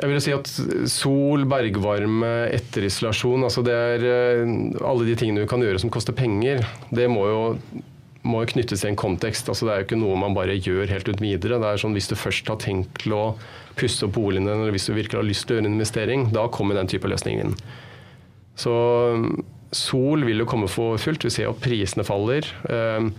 jeg 0.00 0.08
vil 0.08 0.22
si 0.24 0.32
at 0.32 0.48
sol, 0.88 1.44
bergvarme, 1.50 2.30
etterisolasjon 2.54 3.44
altså 3.44 3.64
det 3.66 3.74
er 3.74 4.04
eh, 4.08 4.52
Alle 4.86 5.04
de 5.08 5.16
tingene 5.18 5.44
du 5.44 5.50
kan 5.50 5.60
gjøre 5.60 5.82
som 5.82 5.92
koster 5.92 6.16
penger, 6.16 6.62
det 6.94 7.08
må 7.12 7.26
jo, 7.28 7.42
må 8.24 8.44
knyttes 8.48 8.84
til 8.84 8.92
en 8.92 9.00
kontekst. 9.00 9.50
Altså 9.52 9.68
det 9.68 9.74
er 9.74 9.82
jo 9.82 9.88
ikke 9.90 10.00
noe 10.00 10.18
man 10.20 10.36
bare 10.36 10.56
gjør 10.56 10.92
helt 10.92 11.10
ut 11.10 11.20
videre. 11.20 11.60
Det 11.60 11.72
er 11.72 11.82
sånn 11.82 11.96
Hvis 11.96 12.10
du 12.12 12.16
først 12.18 12.48
har 12.52 12.60
tenkt 12.62 13.02
til 13.04 13.16
å 13.16 13.24
pusse 13.80 14.06
opp 14.06 14.16
boligen 14.16 14.48
din, 14.48 14.60
eller 14.60 14.74
hvis 14.74 14.88
du 14.88 14.96
virkelig 14.96 15.20
har 15.20 15.28
lyst 15.28 15.46
til 15.46 15.56
å 15.56 15.60
gjøre 15.60 15.68
en 15.68 15.78
investering, 15.78 16.28
da 16.34 16.48
kommer 16.52 16.76
den 16.76 16.90
type 16.90 17.08
løsninger 17.08 17.48
inn. 17.48 17.56
Så 18.60 18.74
Sol 19.70 20.24
vil 20.26 20.42
jo 20.42 20.48
komme 20.50 20.70
for 20.70 20.98
fullt. 20.98 21.24
Vi 21.26 21.32
ser 21.34 21.46
jo 21.46 21.54
at 21.54 21.62
prisene 21.62 22.06
faller. 22.06 22.46
Ehm, 22.70 23.12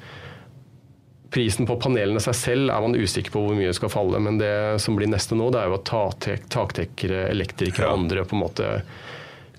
prisen 1.31 1.67
på 1.67 1.77
panelene 1.79 2.19
seg 2.23 2.35
selv 2.35 2.73
er 2.73 2.83
man 2.83 2.97
usikker 2.97 3.31
på 3.31 3.43
hvor 3.45 3.55
mye 3.55 3.69
det 3.69 3.77
skal 3.77 3.91
falle, 3.93 4.19
men 4.19 4.39
det 4.41 4.51
som 4.83 4.97
blir 4.97 5.07
neste 5.07 5.37
nå, 5.39 5.47
det 5.53 5.61
er 5.61 5.71
jo 5.71 5.77
at 5.79 5.93
taktekkere, 6.51 7.23
elektrikere 7.31 7.87
og 7.87 8.01
andre 8.01 8.25
på 8.27 8.35
en 8.35 8.43
måte 8.43 8.71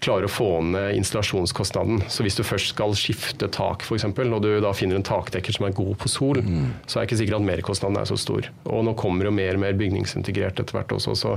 klarer 0.03 0.27
å 0.27 0.33
få 0.33 0.49
ned 0.67 0.97
installasjonskostnaden. 0.99 2.03
Så 2.13 2.27
hvis 2.27 2.39
du 2.39 2.43
først 2.47 2.73
skal 2.75 2.95
skifte 2.99 3.49
tak, 3.53 3.87
f.eks., 3.87 4.09
og 4.09 4.41
du 4.43 4.51
da 4.63 4.73
finner 4.77 4.99
en 4.99 5.07
takdekker 5.07 5.55
som 5.55 5.69
er 5.69 5.77
god 5.77 5.95
på 6.03 6.11
sol, 6.11 6.43
mm. 6.43 6.71
så 6.87 6.99
er 6.99 7.05
det 7.05 7.11
ikke 7.11 7.21
sikkert 7.23 7.39
at 7.41 7.49
merkostnaden 7.51 8.01
er 8.01 8.09
så 8.11 8.19
stor. 8.21 8.49
Og 8.67 8.83
nå 8.87 8.97
kommer 8.99 9.29
jo 9.29 9.35
mer 9.35 9.59
og 9.59 9.65
mer 9.65 9.79
bygningsintegrert 9.79 10.63
etter 10.63 10.79
hvert 10.79 10.97
også, 10.99 11.15
så 11.19 11.37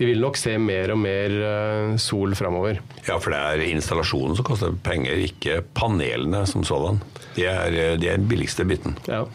vi 0.00 0.08
vil 0.08 0.22
nok 0.22 0.38
se 0.40 0.54
mer 0.56 0.94
og 0.94 0.96
mer 0.96 1.34
eh, 1.44 1.90
sol 2.00 2.32
framover. 2.38 2.78
Ja, 3.04 3.18
for 3.20 3.34
det 3.34 3.40
er 3.40 3.66
installasjonen 3.68 4.38
som 4.38 4.46
koster 4.48 4.72
penger, 4.84 5.20
ikke 5.26 5.60
panelene 5.76 6.46
som 6.48 6.64
sådan. 6.64 7.02
De 7.36 7.44
er, 7.44 7.76
de 8.00 8.08
er 8.08 8.16
den 8.16 8.30
billigste 8.30 8.64
biten. 8.64 8.96
Ja. 9.10 9.26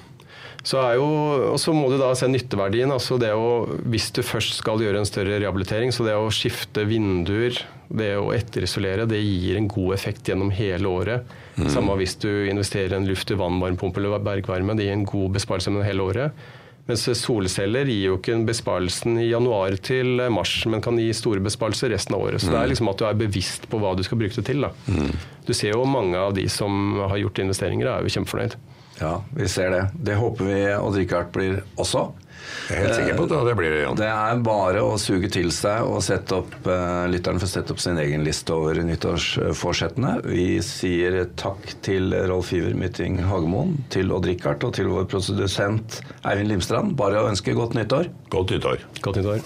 Så 0.66 0.80
er 0.82 0.96
jo, 0.98 1.06
og 1.52 1.60
så 1.62 1.76
må 1.78 1.92
du 1.92 2.00
da 2.02 2.10
se 2.18 2.26
nytteverdien. 2.32 2.90
altså 2.90 3.20
det 3.22 3.30
å, 3.38 3.68
Hvis 3.86 4.10
du 4.18 4.24
først 4.26 4.58
skal 4.58 4.82
gjøre 4.82 5.04
en 5.04 5.06
større 5.06 5.38
rehabilitering, 5.38 5.94
så 5.94 6.08
det 6.08 6.18
å 6.18 6.34
skifte 6.34 6.88
vinduer, 6.90 7.62
det 7.90 8.12
å 8.18 8.32
etterisolere, 8.34 9.08
det 9.10 9.22
gir 9.22 9.60
en 9.60 9.70
god 9.70 9.94
effekt 9.96 10.30
gjennom 10.30 10.52
hele 10.56 10.90
året. 10.90 11.32
Mm. 11.56 11.70
Samme 11.72 11.96
hvis 12.00 12.18
du 12.22 12.30
investerer 12.50 12.96
i 12.96 13.00
en 13.00 13.08
luft-til-vann-varmepumpe 13.10 14.02
eller 14.02 14.24
bergvarme. 14.26 14.76
Det 14.78 14.88
gir 14.88 14.98
en 14.98 15.08
god 15.10 15.36
besparelse 15.38 15.70
gjennom 15.70 15.86
hele 15.88 16.06
året. 16.06 16.46
Mens 16.86 17.08
solceller 17.18 17.90
gir 17.90 18.12
jo 18.12 18.18
ikke 18.20 18.36
en 18.36 18.44
besparelsen 18.46 19.18
i 19.18 19.32
januar 19.32 19.74
til 19.82 20.22
mars, 20.34 20.54
men 20.70 20.84
kan 20.86 21.00
gi 21.02 21.08
store 21.18 21.42
besparelser 21.46 21.90
resten 21.96 22.14
av 22.18 22.28
året. 22.28 22.44
Så 22.44 22.52
mm. 22.52 22.54
det 22.54 22.60
er 22.60 22.68
mm. 22.68 22.74
liksom 22.74 22.92
at 22.92 23.02
du 23.02 23.06
er 23.10 23.18
bevisst 23.24 23.66
på 23.72 23.80
hva 23.82 23.96
du 23.98 24.04
skal 24.06 24.22
bruke 24.22 24.38
det 24.38 24.46
til. 24.52 24.68
Mm. 24.86 25.10
Du 25.48 25.54
ser 25.58 25.74
jo 25.74 25.86
mange 25.90 26.22
av 26.22 26.36
de 26.38 26.46
som 26.52 27.00
har 27.02 27.18
gjort 27.24 27.42
investeringer, 27.42 27.90
er 27.90 28.06
jo 28.06 28.14
kjempefornøyd. 28.18 28.58
Ja, 29.00 29.24
vi 29.36 29.48
ser 29.52 29.70
det. 29.74 29.88
Det 29.94 30.16
håper 30.16 30.46
vi 30.46 30.62
Odd-Rikard 30.76 31.34
blir 31.36 31.64
også. 31.76 32.12
Jeg 32.70 32.78
er 32.78 32.84
helt 32.86 32.96
sikker 32.98 33.18
på 33.18 33.26
at 33.26 33.48
Det 33.48 33.56
blir 33.58 33.74
det, 33.74 33.82
Jan. 33.84 33.98
Det 34.00 34.08
er 34.10 34.42
bare 34.46 34.82
å 34.86 34.98
suge 35.02 35.30
til 35.34 35.52
seg 35.54 35.86
og 35.90 36.04
sette 36.06 36.38
opp, 36.38 36.54
uh, 36.68 37.06
lytteren 37.10 37.42
får 37.42 37.52
sette 37.52 37.74
opp 37.74 37.82
sin 37.82 38.00
egen 38.02 38.24
liste 38.26 38.54
over 38.56 38.80
nyttårsforsettene. 38.86 40.20
Vi 40.26 40.48
sier 40.66 41.24
takk 41.40 41.76
til 41.86 42.14
Rolf 42.30 42.54
Iver 42.56 42.78
Mytting 42.78 43.20
Hagemoen, 43.26 43.76
til 43.94 44.14
Odd-Rikard 44.16 44.66
og 44.68 44.76
til 44.78 44.92
vår 44.94 45.10
produsent 45.12 46.02
Eivind 46.24 46.54
Limstrand. 46.54 46.96
Bare 47.00 47.24
å 47.24 47.30
ønske 47.32 47.58
godt 47.58 47.78
nyttår. 47.78 48.12
Godt 48.34 48.56
nyttår. 48.56 48.88
Godt 49.06 49.22
nyttår. 49.22 49.42